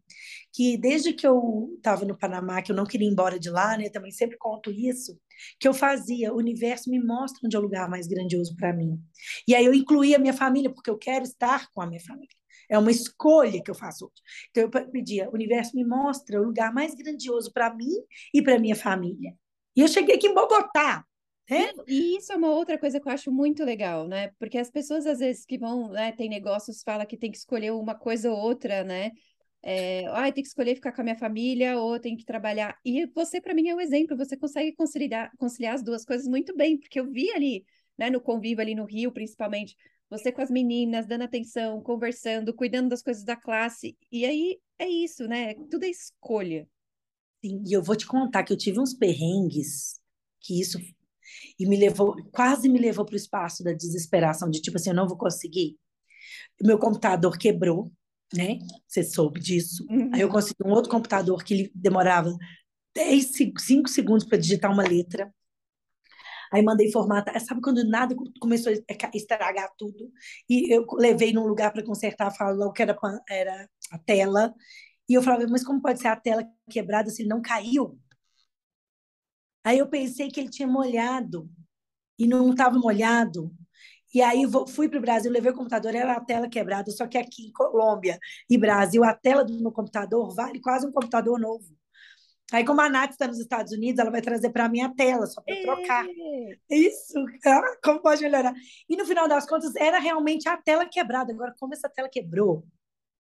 que 0.54 0.78
desde 0.78 1.14
que 1.14 1.26
eu 1.26 1.74
estava 1.78 2.06
no 2.06 2.18
Panamá, 2.18 2.62
que 2.62 2.72
eu 2.72 2.76
não 2.76 2.86
queria 2.86 3.08
ir 3.08 3.12
embora 3.12 3.40
de 3.40 3.50
lá, 3.50 3.78
né? 3.78 3.90
Também 3.90 4.12
sempre 4.12 4.38
conto 4.38 4.72
isso, 4.72 5.18
que 5.60 5.68
eu 5.68 5.74
fazia. 5.74 6.34
O 6.34 6.38
universo 6.38 6.90
me 6.90 7.04
mostra 7.04 7.42
onde 7.46 7.56
é 7.56 7.60
o 7.60 7.62
lugar 7.62 7.90
mais 7.90 8.08
grandioso 8.08 8.56
para 8.56 8.74
mim. 8.74 9.00
E 9.48 9.56
aí 9.56 9.66
eu 9.66 9.74
incluía 9.74 10.18
a 10.18 10.20
minha 10.20 10.34
família, 10.34 10.74
porque 10.74 10.90
eu 10.90 10.98
quero 10.98 11.24
estar 11.24 11.70
com 11.72 11.82
a 11.82 11.88
minha 11.88 12.02
família. 12.02 12.36
É 12.70 12.78
uma 12.78 12.92
escolha 12.92 13.62
que 13.62 13.72
eu 13.72 13.76
faço 13.76 14.06
hoje. 14.06 14.22
Então 14.50 14.64
eu 14.64 14.92
pedia, 14.92 15.30
o 15.30 15.34
universo 15.34 15.76
me 15.76 15.86
mostra 15.86 16.42
o 16.42 16.46
lugar 16.46 16.74
mais 16.74 16.94
grandioso 16.94 17.52
para 17.54 17.74
mim 17.74 17.94
e 18.34 18.42
para 18.42 18.60
minha 18.60 18.76
família. 18.76 19.34
E 19.76 19.82
eu 19.82 19.88
cheguei 19.88 20.16
aqui 20.16 20.28
em 20.28 20.34
Bogotá. 20.34 21.06
Né? 21.50 21.72
E 21.88 22.18
isso 22.18 22.34
é 22.34 22.36
uma 22.36 22.50
outra 22.50 22.78
coisa 22.78 23.00
que 23.00 23.08
eu 23.08 23.12
acho 23.12 23.32
muito 23.32 23.64
legal, 23.64 24.06
né? 24.06 24.32
Porque 24.38 24.58
as 24.58 24.70
pessoas, 24.70 25.06
às 25.06 25.20
vezes, 25.20 25.46
que 25.46 25.58
vão, 25.58 25.90
né, 25.92 26.12
tem 26.12 26.28
negócios, 26.28 26.84
fala 26.84 27.06
que 27.06 27.16
tem 27.16 27.32
que 27.32 27.38
escolher 27.38 27.72
uma 27.72 27.96
coisa 27.96 28.30
ou 28.30 28.38
outra, 28.38 28.84
né? 28.84 29.12
É, 29.64 30.06
ah, 30.08 30.32
tem 30.32 30.44
que 30.44 30.48
escolher 30.48 30.76
ficar 30.76 30.92
com 30.92 31.02
a 31.02 31.04
minha 31.04 31.18
família 31.18 31.78
ou 31.80 32.00
tem 32.00 32.16
que 32.16 32.26
trabalhar. 32.26 32.78
E 32.86 33.06
você, 33.08 33.42
para 33.42 33.54
mim, 33.54 33.68
é 33.70 33.76
um 33.76 33.82
exemplo. 33.82 34.16
Você 34.18 34.38
consegue 34.38 34.74
conciliar, 34.74 35.32
conciliar 35.38 35.76
as 35.76 35.84
duas 35.84 36.06
coisas 36.06 36.28
muito 36.28 36.56
bem, 36.56 36.78
porque 36.78 37.00
eu 37.00 37.10
vi 37.10 37.32
ali, 37.32 37.66
né, 37.98 38.10
no 38.10 38.22
convívio 38.22 38.62
ali 38.62 38.76
no 38.76 38.86
Rio, 38.86 39.12
principalmente, 39.12 39.76
você 40.10 40.32
com 40.32 40.42
as 40.42 40.50
meninas, 40.50 41.06
dando 41.06 41.24
atenção, 41.24 41.82
conversando, 41.82 42.54
cuidando 42.54 42.90
das 42.90 43.02
coisas 43.02 43.24
da 43.24 43.36
classe. 43.36 43.98
E 44.12 44.26
aí 44.26 44.60
é 44.80 44.88
isso, 44.88 45.28
né? 45.28 45.54
Tudo 45.70 45.84
é 45.84 45.90
escolha. 45.90 46.68
Sim, 47.44 47.62
e 47.66 47.74
eu 47.74 47.84
vou 47.84 47.96
te 47.96 48.06
contar 48.06 48.44
que 48.44 48.54
eu 48.54 48.58
tive 48.58 48.80
uns 48.80 48.94
perrengues 48.94 50.00
que 50.40 50.60
isso 50.60 50.80
e 51.60 51.66
me 51.68 51.78
levou, 51.78 52.16
quase 52.32 52.70
me 52.70 52.80
levou 52.80 53.06
para 53.06 53.14
o 53.14 53.18
espaço 53.18 53.64
da 53.64 53.74
desesperação, 53.74 54.50
de 54.50 54.62
tipo 54.62 54.78
assim, 54.78 54.90
eu 54.90 54.96
não 54.96 55.08
vou 55.08 55.18
conseguir. 55.18 55.78
Meu 56.62 56.80
computador 56.80 57.38
quebrou, 57.38 57.92
né? 58.34 58.60
Você 58.88 59.04
soube 59.04 59.40
disso. 59.40 59.86
Uhum. 59.90 60.12
Aí 60.14 60.22
eu 60.22 60.30
consegui 60.30 60.64
um 60.66 60.72
outro 60.72 60.92
computador 60.92 61.44
que 61.44 61.54
ele 61.54 61.72
demorava 61.74 62.36
10, 62.96 63.32
5 63.60 63.90
segundos 63.90 64.26
para 64.26 64.38
digitar 64.38 64.72
uma 64.72 64.84
letra. 64.84 65.34
Aí 66.52 66.64
mandei 66.64 66.92
formatar. 66.92 67.40
Sabe 67.42 67.62
quando 67.62 67.84
nada 67.88 68.16
começou 68.40 68.72
a 68.72 69.10
estragar 69.14 69.70
tudo? 69.78 70.12
E 70.50 70.74
eu 70.74 70.86
levei 70.94 71.34
num 71.34 71.46
lugar 71.46 71.72
para 71.72 71.84
consertar, 71.84 72.32
falou 72.32 72.72
que 72.72 72.82
era, 72.82 72.98
era 73.30 73.70
a 73.92 73.98
tela. 74.00 74.54
E 75.10 75.14
eu 75.14 75.22
falava, 75.22 75.46
mas 75.50 75.64
como 75.64 75.82
pode 75.82 76.00
ser 76.00 76.08
a 76.08 76.16
tela 76.16 76.44
quebrada 76.70 77.10
se 77.10 77.22
ele 77.22 77.30
não 77.30 77.42
caiu? 77.42 78.00
Aí 79.64 79.80
eu 79.80 79.90
pensei 79.90 80.30
que 80.30 80.40
ele 80.40 80.50
tinha 80.50 80.68
molhado 80.68 81.50
e 82.18 82.26
não 82.28 82.52
estava 82.52 82.78
molhado. 82.80 83.54
E 84.18 84.22
aí 84.24 84.46
fui 84.70 84.90
para 84.90 84.98
o 84.98 85.02
Brasil, 85.02 85.32
levei 85.32 85.52
o 85.52 85.56
computador, 85.56 85.94
era 85.94 86.14
a 86.14 86.20
tela 86.20 86.50
quebrada, 86.50 86.90
só 86.90 87.06
que 87.06 87.20
aqui 87.20 87.46
em 87.46 87.52
Colômbia 87.52 88.18
e 88.50 88.58
Brasil, 88.58 89.04
a 89.04 89.14
tela 89.14 89.46
do 89.46 89.54
meu 89.62 89.72
computador 89.72 90.34
vale 90.34 90.60
quase 90.60 90.88
um 90.88 90.92
computador 90.92 91.40
novo. 91.40 91.68
Aí, 92.52 92.66
como 92.66 92.82
a 92.82 92.90
Nath 92.90 93.12
está 93.12 93.28
nos 93.28 93.38
Estados 93.38 93.72
Unidos, 93.74 94.00
ela 94.00 94.10
vai 94.10 94.20
trazer 94.20 94.50
para 94.50 94.68
mim 94.68 94.82
a 94.82 94.90
tela, 94.90 95.28
só 95.28 95.40
para 95.40 95.62
trocar. 95.62 96.08
Isso, 96.68 97.14
como 97.84 98.02
pode 98.02 98.24
melhorar? 98.24 98.56
E 98.90 98.98
no 98.98 99.06
final 99.06 99.28
das 99.28 99.46
contas, 99.46 99.76
era 99.76 100.00
realmente 100.00 100.50
a 100.50 100.58
tela 100.58 100.88
quebrada. 100.90 101.32
Agora, 101.32 101.54
como 101.60 101.76
essa 101.76 101.88
tela 101.88 102.10
quebrou? 102.10 102.66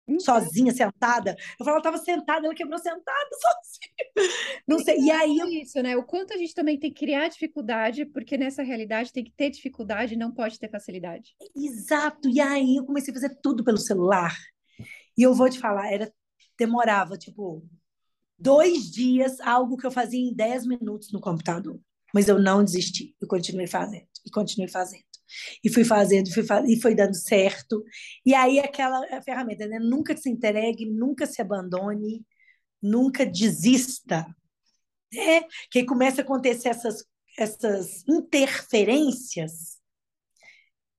Então... 0.09 0.21
Sozinha, 0.21 0.73
sentada. 0.73 1.37
Eu 1.59 1.65
falo, 1.65 1.71
ela 1.71 1.79
estava 1.79 1.99
sentada, 1.99 2.47
ela 2.47 2.55
quebrou 2.55 2.79
sentada, 2.79 3.29
sozinha. 3.33 4.61
Não 4.67 4.79
sei. 4.79 4.99
E 4.99 5.11
aí. 5.11 5.39
Eu... 5.39 5.47
É 5.47 5.51
isso, 5.51 5.83
né? 5.83 5.97
O 5.97 6.05
quanto 6.05 6.33
a 6.33 6.37
gente 6.37 6.55
também 6.55 6.79
tem 6.79 6.91
que 6.93 7.01
criar 7.01 7.29
dificuldade, 7.29 8.05
porque 8.07 8.37
nessa 8.37 8.63
realidade 8.63 9.13
tem 9.13 9.25
que 9.25 9.33
ter 9.33 9.51
dificuldade, 9.51 10.17
não 10.17 10.33
pode 10.33 10.59
ter 10.59 10.71
facilidade. 10.71 11.35
Exato. 11.55 12.29
E 12.29 12.41
aí 12.41 12.77
eu 12.77 12.85
comecei 12.85 13.13
a 13.13 13.15
fazer 13.15 13.39
tudo 13.43 13.65
pelo 13.65 13.79
celular. 13.79 14.37
E 15.19 15.23
eu 15.23 15.35
vou 15.35 15.49
te 15.49 15.59
falar, 15.59 15.91
era 15.93 16.13
demorava, 16.59 17.17
tipo, 17.17 17.63
dois 18.39 18.91
dias, 18.91 19.41
algo 19.41 19.77
que 19.77 19.87
eu 19.87 19.91
fazia 19.91 20.21
em 20.21 20.35
dez 20.35 20.67
minutos 20.67 21.13
no 21.13 21.21
computador. 21.21 21.81
Mas 22.15 22.29
eu 22.29 22.39
não 22.39 22.65
desisti, 22.65 23.15
eu 23.21 23.29
continuei 23.29 23.67
fazendo, 23.67 24.07
e 24.25 24.31
continuei 24.31 24.71
fazendo. 24.71 25.05
E 25.65 25.73
fui 25.73 25.85
fazendo, 25.85 26.33
fui 26.33 26.45
e 26.67 26.81
foi 26.81 26.95
dando 26.95 27.15
certo. 27.15 27.83
E 28.25 28.35
aí 28.35 28.59
aquela 28.59 29.01
ferramenta, 29.23 29.67
né? 29.67 29.79
Nunca 29.79 30.17
se 30.17 30.31
entregue, 30.31 30.87
nunca 30.87 31.27
se 31.27 31.41
abandone, 31.41 32.25
nunca 32.83 33.27
desista. 33.27 34.27
Né? 35.13 35.43
Que 35.71 35.85
começa 35.85 36.21
a 36.21 36.25
acontecer 36.25 36.69
essas, 36.69 37.05
essas 37.39 38.05
interferências 38.09 39.77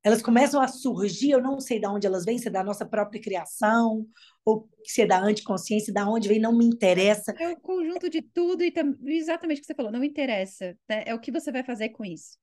elas 0.07 0.21
começam 0.21 0.61
a 0.61 0.69
surgir, 0.69 1.31
eu 1.31 1.41
não 1.41 1.59
sei 1.59 1.81
de 1.81 1.85
onde 1.85 2.07
elas 2.07 2.23
vêm, 2.23 2.37
se 2.37 2.47
é 2.47 2.51
da 2.51 2.63
nossa 2.63 2.85
própria 2.85 3.21
criação, 3.21 4.07
ou 4.45 4.69
se 4.85 5.01
é 5.01 5.05
da 5.05 5.19
anticonsciência, 5.19 5.93
da 5.93 6.09
onde 6.09 6.29
vem, 6.29 6.39
não 6.39 6.57
me 6.57 6.65
interessa. 6.65 7.33
É 7.37 7.49
o 7.49 7.59
conjunto 7.59 8.09
de 8.09 8.21
tudo 8.21 8.63
e 8.63 8.73
exatamente 9.07 9.57
o 9.57 9.61
que 9.61 9.67
você 9.67 9.75
falou, 9.75 9.91
não 9.91 10.01
interessa. 10.05 10.77
Né? 10.87 11.03
É 11.07 11.13
o 11.13 11.19
que 11.19 11.29
você 11.29 11.51
vai 11.51 11.61
fazer 11.61 11.89
com 11.89 12.05
isso. 12.05 12.37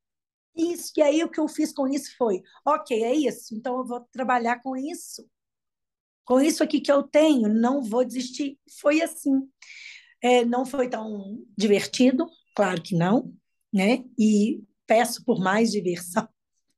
Isso, 0.57 0.93
e 0.97 1.03
aí 1.03 1.25
o 1.25 1.29
que 1.29 1.41
eu 1.41 1.49
fiz 1.49 1.73
com 1.73 1.89
isso 1.89 2.17
foi, 2.17 2.43
ok, 2.65 3.03
é 3.03 3.13
isso, 3.15 3.55
então 3.55 3.79
eu 3.79 3.85
vou 3.85 4.01
trabalhar 4.13 4.63
com 4.63 4.77
isso. 4.77 5.29
Com 6.25 6.41
isso 6.41 6.63
aqui 6.63 6.81
que 6.81 6.91
eu 6.91 7.03
tenho, 7.03 7.49
não 7.49 7.83
vou 7.83 8.05
desistir. 8.05 8.59
Foi 8.81 9.03
assim. 9.03 9.49
É, 10.23 10.45
não 10.45 10.65
foi 10.65 10.89
tão 10.89 11.45
divertido, 11.57 12.27
claro 12.57 12.81
que 12.81 12.97
não, 12.97 13.35
né? 13.73 14.05
E 14.19 14.63
peço 14.87 15.25
por 15.25 15.39
mais 15.39 15.71
diversão 15.71 16.27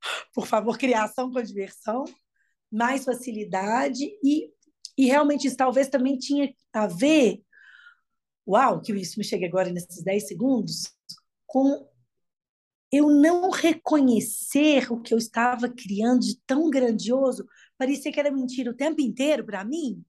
por 0.35 0.47
favor, 0.47 0.79
criação 0.79 1.31
com 1.31 1.43
diversão, 1.43 2.05
mais 2.71 3.05
facilidade 3.05 4.05
e, 4.23 4.51
e 4.99 5.07
realmente 5.07 5.47
isso 5.47 5.57
talvez 5.57 5.89
também 5.89 6.19
tinha 6.19 6.53
a 6.73 6.87
ver 6.87 7.43
uau, 8.47 8.81
que 8.81 8.93
isso 8.93 9.19
me 9.19 9.25
chega 9.25 9.47
agora 9.47 9.71
nesses 9.71 10.03
10 10.03 10.29
segundos, 10.29 10.93
com 11.47 11.89
eu 12.97 13.11
não 13.11 13.51
reconhecer 13.51 14.91
o 14.93 15.01
que 15.01 15.13
eu 15.13 15.19
estava 15.19 15.69
criando 15.69 16.21
de 16.21 16.39
tão 16.47 16.71
grandioso, 16.71 17.47
parecia 17.77 18.13
que 18.13 18.21
era 18.21 18.31
mentira 18.31 18.71
o 18.71 18.77
tempo 18.77 19.01
inteiro 19.01 19.45
para 19.45 19.65
mim, 19.65 20.05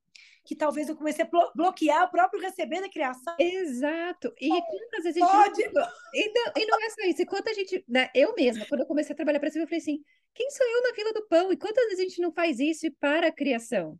que 0.46 0.56
talvez 0.56 0.88
eu 0.88 0.96
comecei 0.96 1.26
a 1.26 1.30
bloquear 1.54 2.06
o 2.06 2.12
próprio 2.12 2.42
receber 2.42 2.80
da 2.80 2.90
criação. 2.90 3.36
Exato. 3.38 4.34
E 4.40 4.48
quantas 4.48 5.04
vezes 5.04 5.22
a 5.22 5.46
gente. 5.46 5.70
Pode. 5.70 5.90
E 6.14 6.32
não, 6.34 6.54
e 6.56 6.66
não 6.66 6.82
é 6.82 6.90
só 6.90 7.02
isso. 7.06 7.22
E 7.22 7.26
quanto 7.26 7.50
a 7.50 7.54
gente. 7.54 7.84
Né, 7.88 8.10
eu 8.16 8.34
mesma, 8.34 8.66
quando 8.66 8.82
eu 8.82 8.88
comecei 8.88 9.14
a 9.14 9.16
trabalhar 9.16 9.40
para 9.40 9.52
cima, 9.52 9.66
eu 9.66 9.68
falei 9.68 9.82
assim: 9.82 10.00
quem 10.34 10.50
sou 10.50 10.66
eu 10.66 10.84
na 10.84 10.96
fila 10.96 11.14
do 11.14 11.28
pão? 11.28 11.52
E 11.52 11.58
quantas 11.58 11.84
vezes 11.86 12.00
a 12.00 12.04
gente 12.04 12.22
não 12.22 12.32
faz 12.32 12.60
isso 12.60 12.88
para 13.00 13.28
a 13.28 13.32
criação? 13.32 14.00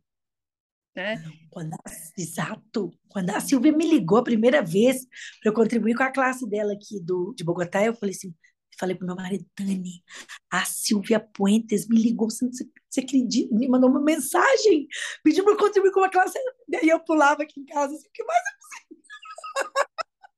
Né? 0.96 1.22
Quando 1.50 1.74
a, 1.74 1.80
exato. 2.16 2.90
Quando 3.08 3.30
a 3.30 3.40
Silvia 3.40 3.70
me 3.70 3.86
ligou 3.86 4.18
a 4.18 4.24
primeira 4.24 4.62
vez 4.62 5.06
para 5.40 5.50
eu 5.50 5.54
contribuir 5.54 5.94
com 5.94 6.02
a 6.02 6.10
classe 6.10 6.48
dela 6.48 6.72
aqui 6.72 6.98
do, 7.00 7.34
de 7.36 7.44
Bogotá, 7.44 7.84
eu 7.84 7.94
falei 7.94 8.14
assim: 8.14 8.34
falei 8.78 8.96
pro 8.96 9.06
meu 9.06 9.16
marido, 9.16 9.44
Dani, 9.58 10.02
a 10.50 10.64
Silvia 10.64 11.20
Puentes 11.20 11.88
me 11.88 12.00
ligou, 12.00 12.30
você, 12.30 12.48
você 12.88 13.00
acredita? 13.00 13.54
Me 13.54 13.68
mandou 13.68 13.90
uma 13.90 14.00
mensagem, 14.00 14.86
pediu 15.22 15.44
para 15.44 15.56
contribuir 15.56 15.92
com 15.92 16.00
uma 16.00 16.10
classe. 16.10 16.38
Daí 16.68 16.88
eu 16.88 17.00
pulava 17.00 17.42
aqui 17.42 17.60
em 17.60 17.64
casa, 17.66 17.94
assim, 17.94 18.06
o 18.08 18.12
que 18.12 18.24
mais 18.24 18.40
é 18.40 18.50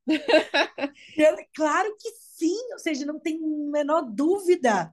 possível? 0.06 1.44
claro 1.54 1.94
que 1.98 2.10
sim, 2.12 2.72
ou 2.72 2.78
seja, 2.78 3.04
não 3.06 3.20
tem 3.20 3.40
menor 3.70 4.02
dúvida. 4.02 4.92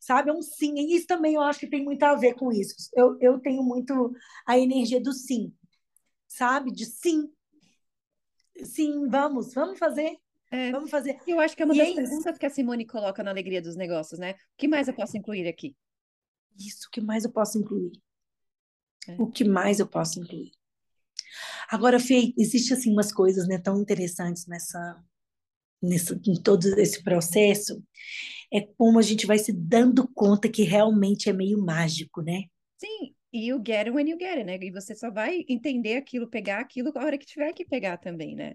Sabe, 0.00 0.30
é 0.30 0.34
um 0.34 0.42
sim. 0.42 0.74
E 0.76 0.96
isso 0.96 1.06
também 1.06 1.34
eu 1.34 1.42
acho 1.42 1.60
que 1.60 1.68
tem 1.70 1.84
muito 1.84 2.02
a 2.02 2.14
ver 2.14 2.34
com 2.34 2.52
isso. 2.52 2.74
Eu, 2.94 3.16
eu 3.20 3.40
tenho 3.40 3.62
muito 3.62 4.12
a 4.46 4.58
energia 4.58 5.00
do 5.00 5.12
sim, 5.12 5.52
sabe? 6.28 6.72
De 6.72 6.86
sim. 6.86 7.30
Sim, 8.64 9.08
vamos, 9.08 9.54
vamos 9.54 9.78
fazer. 9.78 10.18
É, 10.54 10.70
Vamos 10.70 10.88
fazer. 10.88 11.18
Eu 11.26 11.40
acho 11.40 11.56
que 11.56 11.62
é 11.62 11.64
uma 11.64 11.74
e 11.74 11.78
das 11.78 11.88
é 11.88 11.94
perguntas 11.94 12.38
que 12.38 12.46
a 12.46 12.50
Simone 12.50 12.86
coloca 12.86 13.24
na 13.24 13.30
alegria 13.30 13.60
dos 13.60 13.74
negócios, 13.74 14.20
né? 14.20 14.32
O 14.32 14.56
que 14.56 14.68
mais 14.68 14.86
eu 14.86 14.94
posso 14.94 15.16
incluir 15.16 15.48
aqui? 15.48 15.76
Isso, 16.56 16.86
o 16.86 16.90
que 16.92 17.00
mais 17.00 17.24
eu 17.24 17.32
posso 17.32 17.58
incluir? 17.58 18.00
É. 19.08 19.16
O 19.18 19.26
que 19.26 19.42
mais 19.42 19.80
eu 19.80 19.88
posso 19.88 20.20
incluir? 20.20 20.52
Agora, 21.68 21.98
Fê, 21.98 22.32
existe 22.38 22.72
assim 22.72 22.92
umas 22.92 23.12
coisas 23.12 23.48
né, 23.48 23.58
tão 23.58 23.80
interessantes 23.80 24.46
nessa, 24.46 25.04
nessa, 25.82 26.14
em 26.24 26.40
todo 26.40 26.64
esse 26.78 27.02
processo, 27.02 27.82
é 28.52 28.60
como 28.60 29.00
a 29.00 29.02
gente 29.02 29.26
vai 29.26 29.38
se 29.38 29.52
dando 29.52 30.06
conta 30.14 30.48
que 30.48 30.62
realmente 30.62 31.28
é 31.28 31.32
meio 31.32 31.58
mágico, 31.58 32.22
né? 32.22 32.44
Sim, 32.78 33.12
e 33.32 33.48
you 33.48 33.58
get 33.58 33.88
it 33.88 33.90
when 33.90 34.08
you 34.08 34.16
get 34.16 34.36
it, 34.36 34.44
né? 34.44 34.56
E 34.62 34.70
você 34.70 34.94
só 34.94 35.10
vai 35.10 35.44
entender 35.48 35.96
aquilo, 35.96 36.28
pegar 36.28 36.60
aquilo 36.60 36.92
a 36.94 37.04
hora 37.04 37.18
que 37.18 37.26
tiver 37.26 37.52
que 37.52 37.64
pegar 37.64 37.96
também, 37.96 38.36
né? 38.36 38.54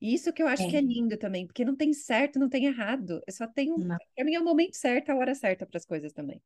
Isso 0.00 0.32
que 0.32 0.42
eu 0.42 0.46
acho 0.46 0.62
é. 0.64 0.70
que 0.70 0.76
é 0.76 0.80
lindo 0.80 1.16
também, 1.16 1.46
porque 1.46 1.64
não 1.64 1.74
tem 1.74 1.92
certo, 1.92 2.38
não 2.38 2.48
tem 2.48 2.66
errado. 2.66 3.22
Eu 3.26 3.32
só 3.32 3.46
tenho. 3.46 3.76
Para 4.14 4.24
mim 4.24 4.34
é 4.34 4.40
o 4.40 4.44
momento 4.44 4.74
certo, 4.74 5.10
a 5.10 5.16
hora 5.16 5.34
certa 5.34 5.66
para 5.66 5.78
as 5.78 5.86
coisas 5.86 6.12
também. 6.12 6.40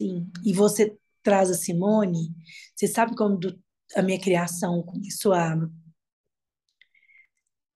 Sim. 0.00 0.30
E 0.44 0.52
você 0.52 0.96
traz 1.22 1.50
a 1.50 1.54
Simone, 1.54 2.34
você 2.74 2.86
sabe 2.86 3.16
quando 3.16 3.58
a 3.94 4.02
minha 4.02 4.20
criação 4.20 4.82
começou 4.82 5.32
a. 5.32 5.56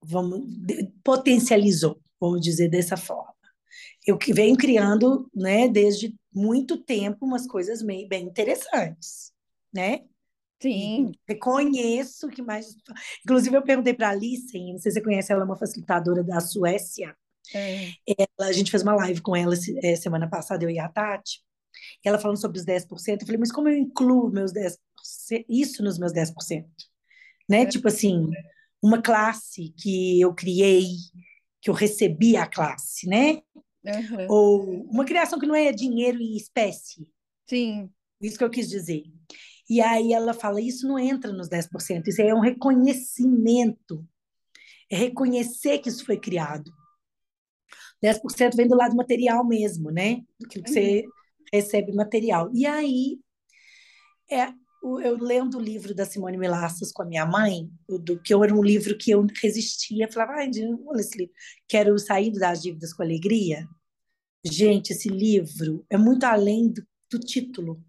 Vamos, 0.02 0.46
potencializou, 1.02 2.00
vamos 2.20 2.40
dizer 2.40 2.68
dessa 2.68 2.96
forma. 2.96 3.34
Eu 4.06 4.16
que 4.16 4.32
venho 4.32 4.56
criando, 4.56 5.28
né, 5.34 5.68
desde 5.68 6.14
muito 6.32 6.78
tempo, 6.78 7.26
umas 7.26 7.46
coisas 7.46 7.82
meio 7.82 8.08
bem 8.08 8.24
interessantes, 8.24 9.32
né? 9.72 10.04
Sim. 10.60 11.12
Reconheço 11.26 12.28
que 12.28 12.42
mais. 12.42 12.76
Inclusive, 13.24 13.56
eu 13.56 13.62
perguntei 13.62 13.94
para 13.94 14.08
a 14.08 14.10
Alice, 14.10 14.58
não 14.72 14.78
sei 14.78 14.90
se 14.90 14.98
você 14.98 15.02
conhece, 15.02 15.32
ela 15.32 15.42
é 15.42 15.44
uma 15.44 15.56
facilitadora 15.56 16.24
da 16.24 16.40
Suécia. 16.40 17.16
É. 17.54 17.92
Ela, 18.06 18.48
a 18.48 18.52
gente 18.52 18.70
fez 18.70 18.82
uma 18.82 18.94
live 18.94 19.20
com 19.20 19.34
ela 19.34 19.54
é, 19.82 19.96
semana 19.96 20.28
passada, 20.28 20.64
eu 20.64 20.70
e 20.70 20.78
a 20.78 20.88
Tati. 20.88 21.40
E 22.04 22.08
ela 22.08 22.18
falando 22.18 22.40
sobre 22.40 22.58
os 22.58 22.64
10%. 22.64 23.20
Eu 23.20 23.26
falei, 23.26 23.38
mas 23.38 23.52
como 23.52 23.68
eu 23.68 23.76
incluo 23.76 24.30
meus 24.30 24.52
10%, 24.52 24.76
isso 25.48 25.82
nos 25.82 25.98
meus 25.98 26.12
10%? 26.12 26.66
Né? 27.48 27.62
É. 27.62 27.66
Tipo 27.66 27.88
assim, 27.88 28.28
uma 28.82 29.00
classe 29.00 29.72
que 29.78 30.20
eu 30.20 30.34
criei, 30.34 30.86
que 31.60 31.70
eu 31.70 31.74
recebi 31.74 32.36
a 32.36 32.46
classe, 32.46 33.06
né? 33.08 33.40
Uhum. 33.84 34.26
Ou 34.28 34.82
uma 34.90 35.04
criação 35.04 35.38
que 35.38 35.46
não 35.46 35.54
é 35.54 35.72
dinheiro 35.72 36.20
em 36.20 36.36
espécie. 36.36 37.08
Sim. 37.48 37.90
Isso 38.20 38.36
que 38.36 38.44
eu 38.44 38.50
quis 38.50 38.68
dizer. 38.68 39.04
E 39.68 39.80
aí 39.80 40.12
ela 40.12 40.32
fala: 40.32 40.60
isso 40.60 40.86
não 40.86 40.98
entra 40.98 41.32
nos 41.32 41.48
10%, 41.48 42.06
isso 42.06 42.22
é 42.22 42.34
um 42.34 42.40
reconhecimento. 42.40 44.06
É 44.90 44.96
reconhecer 44.96 45.78
que 45.78 45.88
isso 45.88 46.04
foi 46.04 46.18
criado. 46.18 46.72
10% 48.02 48.56
vem 48.56 48.68
do 48.68 48.76
lado 48.76 48.96
material 48.96 49.44
mesmo, 49.46 49.90
né? 49.90 50.22
Do 50.38 50.48
que 50.48 50.60
você 50.60 51.02
uhum. 51.02 51.10
recebe 51.52 51.92
material. 51.92 52.50
E 52.54 52.64
aí, 52.64 53.18
é, 54.30 54.52
eu 54.82 55.16
lendo 55.18 55.58
o 55.58 55.60
livro 55.60 55.94
da 55.94 56.04
Simone 56.04 56.38
Milassas 56.38 56.92
com 56.92 57.02
a 57.02 57.06
minha 57.06 57.26
mãe, 57.26 57.68
do 57.88 58.20
que 58.20 58.32
era 58.32 58.54
um 58.54 58.62
livro 58.62 58.96
que 58.96 59.10
eu 59.10 59.26
resistia, 59.42 60.10
falava, 60.10 60.34
ai, 60.34 60.50
olha 60.86 61.00
esse 61.00 61.18
livro, 61.18 61.34
quero 61.66 61.98
sair 61.98 62.32
das 62.32 62.62
dívidas 62.62 62.92
com 62.92 63.02
alegria. 63.02 63.66
Gente, 64.44 64.92
esse 64.92 65.08
livro 65.08 65.84
é 65.90 65.96
muito 65.96 66.24
além 66.24 66.68
do, 66.68 66.86
do 67.10 67.18
título. 67.18 67.82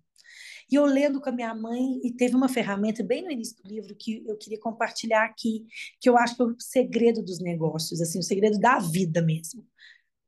E 0.71 0.75
eu 0.75 0.85
lendo 0.85 1.19
com 1.19 1.29
a 1.29 1.31
minha 1.31 1.53
mãe, 1.55 1.99
e 2.03 2.11
teve 2.13 2.35
uma 2.35 2.49
ferramenta 2.49 3.03
bem 3.03 3.23
no 3.23 3.31
início 3.31 3.55
do 3.61 3.67
livro 3.67 3.95
que 3.95 4.23
eu 4.27 4.37
queria 4.37 4.59
compartilhar 4.59 5.25
aqui, 5.25 5.65
que 5.99 6.07
eu 6.09 6.17
acho 6.17 6.35
que 6.35 6.41
é 6.41 6.45
o 6.45 6.55
segredo 6.59 7.23
dos 7.23 7.39
negócios, 7.39 8.01
assim, 8.01 8.19
o 8.19 8.23
segredo 8.23 8.59
da 8.59 8.79
vida 8.79 9.21
mesmo. 9.21 9.65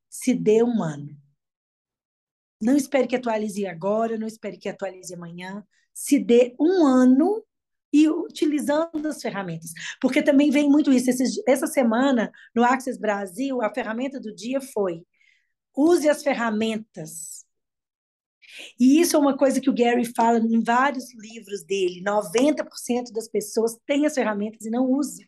Se 0.09 0.33
dê 0.33 0.63
um 0.63 0.81
ano. 0.83 1.15
Não 2.61 2.75
espere 2.75 3.07
que 3.07 3.15
atualize 3.15 3.65
agora, 3.65 4.17
não 4.17 4.27
espere 4.27 4.57
que 4.57 4.69
atualize 4.69 5.13
amanhã. 5.13 5.65
Se 5.93 6.19
dê 6.19 6.55
um 6.59 6.85
ano 6.85 7.43
e 7.93 8.07
utilizando 8.09 9.07
as 9.07 9.21
ferramentas. 9.21 9.71
Porque 9.99 10.21
também 10.23 10.49
vem 10.49 10.69
muito 10.69 10.91
isso. 10.91 11.09
essa 11.47 11.67
semana, 11.67 12.31
no 12.55 12.63
Access 12.63 12.99
Brasil, 12.99 13.61
a 13.61 13.73
ferramenta 13.73 14.19
do 14.19 14.33
dia 14.33 14.61
foi 14.61 15.03
use 15.75 16.07
as 16.09 16.21
ferramentas 16.21 17.40
e 18.79 18.99
isso 18.99 19.15
é 19.15 19.19
uma 19.19 19.37
coisa 19.37 19.61
que 19.61 19.69
o 19.69 19.73
Gary 19.73 20.05
fala 20.05 20.39
em 20.39 20.61
vários 20.61 21.13
livros 21.13 21.63
dele: 21.63 22.01
90% 22.01 23.11
das 23.13 23.27
pessoas 23.27 23.77
têm 23.85 24.05
as 24.05 24.13
ferramentas 24.13 24.65
e 24.65 24.69
não 24.69 24.89
usam. 24.91 25.25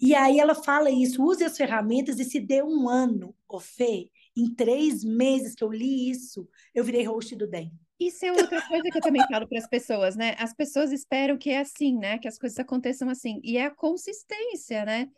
E 0.00 0.14
aí 0.14 0.38
ela 0.38 0.54
fala 0.54 0.90
isso: 0.90 1.22
use 1.22 1.44
as 1.44 1.56
ferramentas 1.56 2.18
e 2.18 2.24
se 2.24 2.40
dê 2.40 2.62
um 2.62 2.88
ano, 2.88 3.34
ô 3.48 3.60
Fê. 3.60 4.10
Em 4.36 4.52
três 4.52 5.04
meses 5.04 5.54
que 5.54 5.62
eu 5.62 5.70
li 5.70 6.10
isso, 6.10 6.48
eu 6.74 6.82
virei 6.82 7.04
host 7.04 7.36
do 7.36 7.46
DEM. 7.46 7.72
Isso 8.00 8.26
é 8.26 8.32
outra 8.32 8.60
coisa 8.66 8.82
que 8.90 8.98
eu 8.98 9.00
também 9.00 9.24
falo 9.30 9.46
para 9.48 9.58
as 9.58 9.68
pessoas, 9.68 10.16
né? 10.16 10.34
As 10.38 10.52
pessoas 10.52 10.90
esperam 10.90 11.38
que 11.38 11.50
é 11.50 11.60
assim, 11.60 11.96
né? 11.96 12.18
Que 12.18 12.26
as 12.26 12.36
coisas 12.36 12.58
aconteçam 12.58 13.08
assim. 13.08 13.40
E 13.44 13.56
é 13.56 13.66
a 13.66 13.70
consistência, 13.70 14.84
né? 14.84 15.08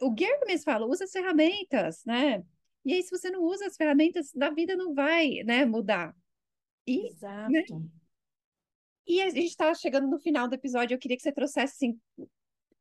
O 0.00 0.10
Gary 0.10 0.44
mesmo 0.46 0.64
fala, 0.64 0.86
usa 0.86 1.04
as 1.04 1.12
ferramentas, 1.12 2.04
né? 2.04 2.42
E 2.84 2.94
aí, 2.94 3.02
se 3.02 3.10
você 3.10 3.30
não 3.30 3.42
usa 3.42 3.66
as 3.66 3.76
ferramentas, 3.76 4.32
da 4.32 4.50
vida 4.50 4.76
não 4.76 4.94
vai, 4.94 5.42
né, 5.44 5.64
mudar. 5.64 6.16
E, 6.86 7.08
Exato. 7.08 7.50
Né? 7.50 7.64
E 9.06 9.20
a 9.20 9.28
gente 9.28 9.48
está 9.48 9.74
chegando 9.74 10.06
no 10.06 10.18
final 10.18 10.48
do 10.48 10.54
episódio. 10.54 10.94
Eu 10.94 10.98
queria 10.98 11.16
que 11.16 11.22
você 11.22 11.32
trouxesse 11.32 11.74
assim, 11.74 12.00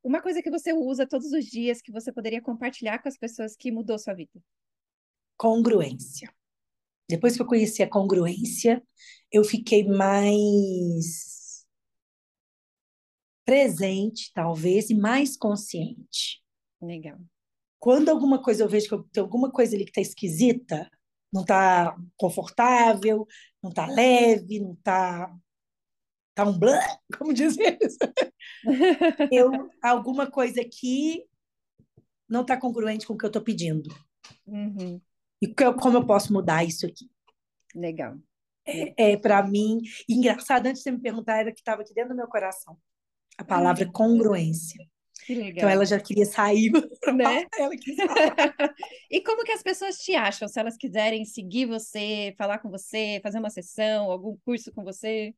uma 0.04 0.22
coisa 0.22 0.42
que 0.42 0.50
você 0.50 0.74
usa 0.74 1.08
todos 1.08 1.32
os 1.32 1.46
dias 1.46 1.82
que 1.82 1.92
você 1.92 2.12
poderia 2.12 2.42
compartilhar 2.42 3.00
com 3.00 3.10
as 3.10 3.18
pessoas 3.18 3.56
que 3.56 3.72
mudou 3.72 3.98
sua 3.98 4.14
vida. 4.14 4.40
Congruência. 5.38 6.34
Depois 7.08 7.36
que 7.36 7.42
eu 7.42 7.48
conheci 7.48 7.82
a 7.82 7.90
congruência, 7.90 8.84
eu 9.32 9.44
fiquei 9.44 9.84
mais 9.84 11.66
presente, 13.44 14.32
talvez, 14.32 14.92
e 14.92 14.96
mais 14.96 15.36
consciente. 15.36 16.44
Legal. 16.80 17.20
Quando 17.80 18.10
alguma 18.10 18.42
coisa 18.42 18.64
eu 18.64 18.70
vejo 18.70 19.04
que 19.04 19.12
tem 19.12 19.22
alguma 19.22 19.52
coisa 19.52 19.76
ali 19.76 19.86
que 19.86 19.92
está 19.92 20.02
esquisita, 20.02 20.90
não 21.32 21.42
está 21.42 21.96
confortável, 22.18 23.28
não 23.62 23.70
está 23.70 23.86
leve, 23.86 24.60
não 24.60 24.74
está 24.74 25.34
tá 26.36 26.44
um 26.46 26.58
blá, 26.58 26.80
como 27.18 27.34
diz 27.34 27.58
eles. 27.58 27.98
eu 29.32 29.70
alguma 29.82 30.30
coisa 30.30 30.62
aqui 30.62 31.26
não 32.28 32.42
está 32.42 32.56
congruente 32.58 33.08
com 33.08 33.14
o 33.14 33.18
que 33.18 33.26
eu 33.26 33.30
estou 33.30 33.42
pedindo. 33.42 33.90
Uhum. 34.46 35.02
E 35.42 35.48
como 35.54 35.98
eu 35.98 36.06
posso 36.06 36.32
mudar 36.34 36.64
isso 36.64 36.86
aqui? 36.86 37.10
Legal. 37.74 38.18
É, 38.66 39.14
é 39.14 39.18
para 39.18 39.42
mim, 39.46 39.82
engraçado, 40.08 40.68
antes 40.68 40.84
de 40.84 40.84
você 40.84 40.92
me 40.92 41.00
perguntar, 41.02 41.40
era 41.40 41.52
que 41.52 41.60
estava 41.60 41.82
aqui 41.82 41.94
dentro 41.94 42.12
do 42.12 42.16
meu 42.16 42.28
coração. 42.28 42.78
A 43.38 43.44
palavra 43.44 43.86
uhum. 43.86 43.92
congruência. 43.92 44.86
Que 45.30 45.36
legal. 45.36 45.58
Então 45.58 45.70
ela 45.70 45.86
já 45.86 46.00
queria 46.00 46.26
sair, 46.26 46.72
né? 47.16 47.46
ela 47.60 47.78
quis 47.78 47.96
E 49.12 49.22
como 49.22 49.44
que 49.44 49.52
as 49.52 49.62
pessoas 49.62 50.00
te 50.00 50.16
acham? 50.16 50.48
Se 50.48 50.60
elas 50.60 50.76
quiserem 50.76 51.24
seguir 51.24 51.68
você, 51.68 52.34
falar 52.36 52.58
com 52.58 52.68
você, 52.68 53.20
fazer 53.22 53.38
uma 53.38 53.52
sessão, 53.52 54.10
algum 54.10 54.36
curso 54.44 54.72
com 54.72 54.84
você? 54.84 55.32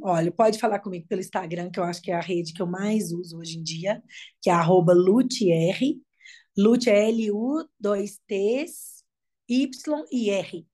Olha, 0.00 0.30
pode 0.30 0.60
falar 0.60 0.78
comigo 0.78 1.08
pelo 1.08 1.20
Instagram, 1.20 1.68
que 1.68 1.80
eu 1.80 1.82
acho 1.82 2.00
que 2.00 2.12
é 2.12 2.14
a 2.14 2.20
rede 2.20 2.52
que 2.52 2.62
eu 2.62 2.66
mais 2.68 3.10
uso 3.10 3.38
hoje 3.38 3.58
em 3.58 3.62
dia, 3.64 4.00
que 4.40 4.50
é 4.50 4.52
arroba 4.52 4.92
LuteR. 4.92 5.80
Lute 6.56 6.88
é 6.88 7.08
L-U, 7.08 7.68
dois 7.76 8.20
T's, 8.24 9.02
Y 9.48 10.04
e 10.12 10.30
R. 10.30 10.64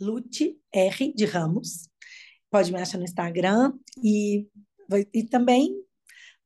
Lute 0.00 0.58
R 0.72 1.12
de 1.12 1.26
Ramos. 1.26 1.86
Pode 2.50 2.72
me 2.72 2.80
achar 2.80 2.96
no 2.96 3.04
Instagram 3.04 3.74
e, 4.02 4.48
e 5.12 5.22
também 5.24 5.74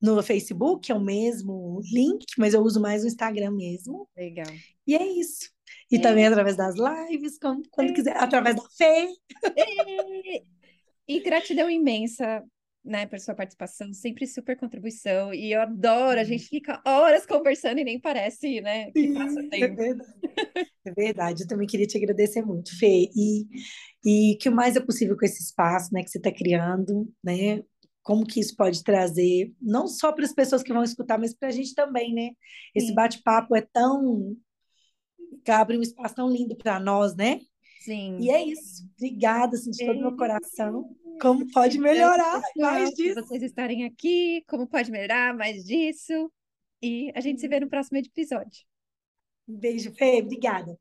no 0.04 0.22
Facebook, 0.22 0.92
é 0.92 0.94
o 0.94 1.00
mesmo 1.00 1.80
link, 1.92 2.26
mas 2.36 2.52
eu 2.52 2.60
uso 2.60 2.80
mais 2.80 3.02
o 3.02 3.06
Instagram 3.06 3.52
mesmo. 3.52 4.08
Legal. 4.16 4.52
E 4.86 4.94
é 4.94 5.06
isso. 5.06 5.50
E 5.90 5.96
é. 5.96 6.00
também 6.00 6.26
através 6.26 6.56
das 6.56 6.74
lives, 6.76 7.38
quando, 7.38 7.68
quando 7.70 7.90
é. 7.90 7.92
quiser, 7.94 8.16
através 8.16 8.56
da 8.56 8.62
fé. 8.76 9.08
É. 9.56 10.42
E 11.06 11.20
gratidão 11.20 11.68
imensa, 11.68 12.42
né, 12.84 13.06
por 13.06 13.18
sua 13.18 13.34
participação, 13.34 13.92
sempre 13.92 14.26
super 14.26 14.56
contribuição. 14.56 15.32
E 15.32 15.52
eu 15.52 15.60
adoro, 15.62 16.20
a 16.20 16.24
gente 16.24 16.44
fica 16.44 16.82
horas 16.86 17.24
conversando 17.24 17.78
e 17.78 17.84
nem 17.84 18.00
parece, 18.00 18.60
né, 18.60 18.90
que 18.90 19.12
passa 19.12 19.40
é 19.40 19.48
tempo. 19.48 19.64
É 19.64 19.68
verdade. 19.68 20.10
É 20.84 20.92
verdade. 20.92 21.42
Eu 21.42 21.48
também 21.48 21.66
queria 21.66 21.86
te 21.86 21.96
agradecer 21.96 22.42
muito, 22.42 22.78
Fê. 22.78 23.08
E, 23.14 23.46
e 24.04 24.36
que 24.36 24.48
o 24.48 24.54
mais 24.54 24.76
é 24.76 24.80
possível 24.80 25.16
com 25.16 25.24
esse 25.24 25.42
espaço, 25.42 25.92
né, 25.92 26.02
que 26.02 26.10
você 26.10 26.18
está 26.18 26.30
criando, 26.30 27.10
né, 27.22 27.62
como 28.04 28.26
que 28.26 28.38
isso 28.38 28.54
pode 28.54 28.84
trazer, 28.84 29.52
não 29.60 29.88
só 29.88 30.12
para 30.12 30.26
as 30.26 30.32
pessoas 30.32 30.62
que 30.62 30.72
vão 30.72 30.84
escutar, 30.84 31.18
mas 31.18 31.34
para 31.34 31.48
a 31.48 31.50
gente 31.50 31.74
também, 31.74 32.12
né? 32.12 32.30
Esse 32.74 32.94
bate-papo 32.94 33.56
é 33.56 33.62
tão. 33.62 34.36
abre 35.48 35.78
um 35.78 35.82
espaço 35.82 36.14
tão 36.14 36.30
lindo 36.30 36.54
para 36.54 36.78
nós, 36.78 37.16
né? 37.16 37.40
Sim. 37.80 38.18
E 38.20 38.30
é 38.30 38.44
isso. 38.44 38.86
Obrigada, 38.96 39.56
assim, 39.56 39.70
de 39.70 39.84
todo 39.84 39.96
o 39.96 40.00
meu 40.00 40.16
coração. 40.16 40.94
Como 41.20 41.50
pode 41.50 41.78
melhorar 41.78 42.42
mais 42.56 42.90
disso? 42.90 43.20
Vocês 43.22 43.42
estarem 43.42 43.84
aqui, 43.84 44.44
como 44.48 44.66
pode 44.66 44.90
melhorar 44.90 45.34
mais 45.34 45.64
disso. 45.64 46.30
E 46.82 47.10
a 47.14 47.20
gente 47.20 47.40
se 47.40 47.48
vê 47.48 47.58
no 47.58 47.70
próximo 47.70 47.96
episódio. 47.96 48.66
Um 49.48 49.56
beijo, 49.56 49.92
Fê. 49.94 50.20
Obrigada. 50.20 50.78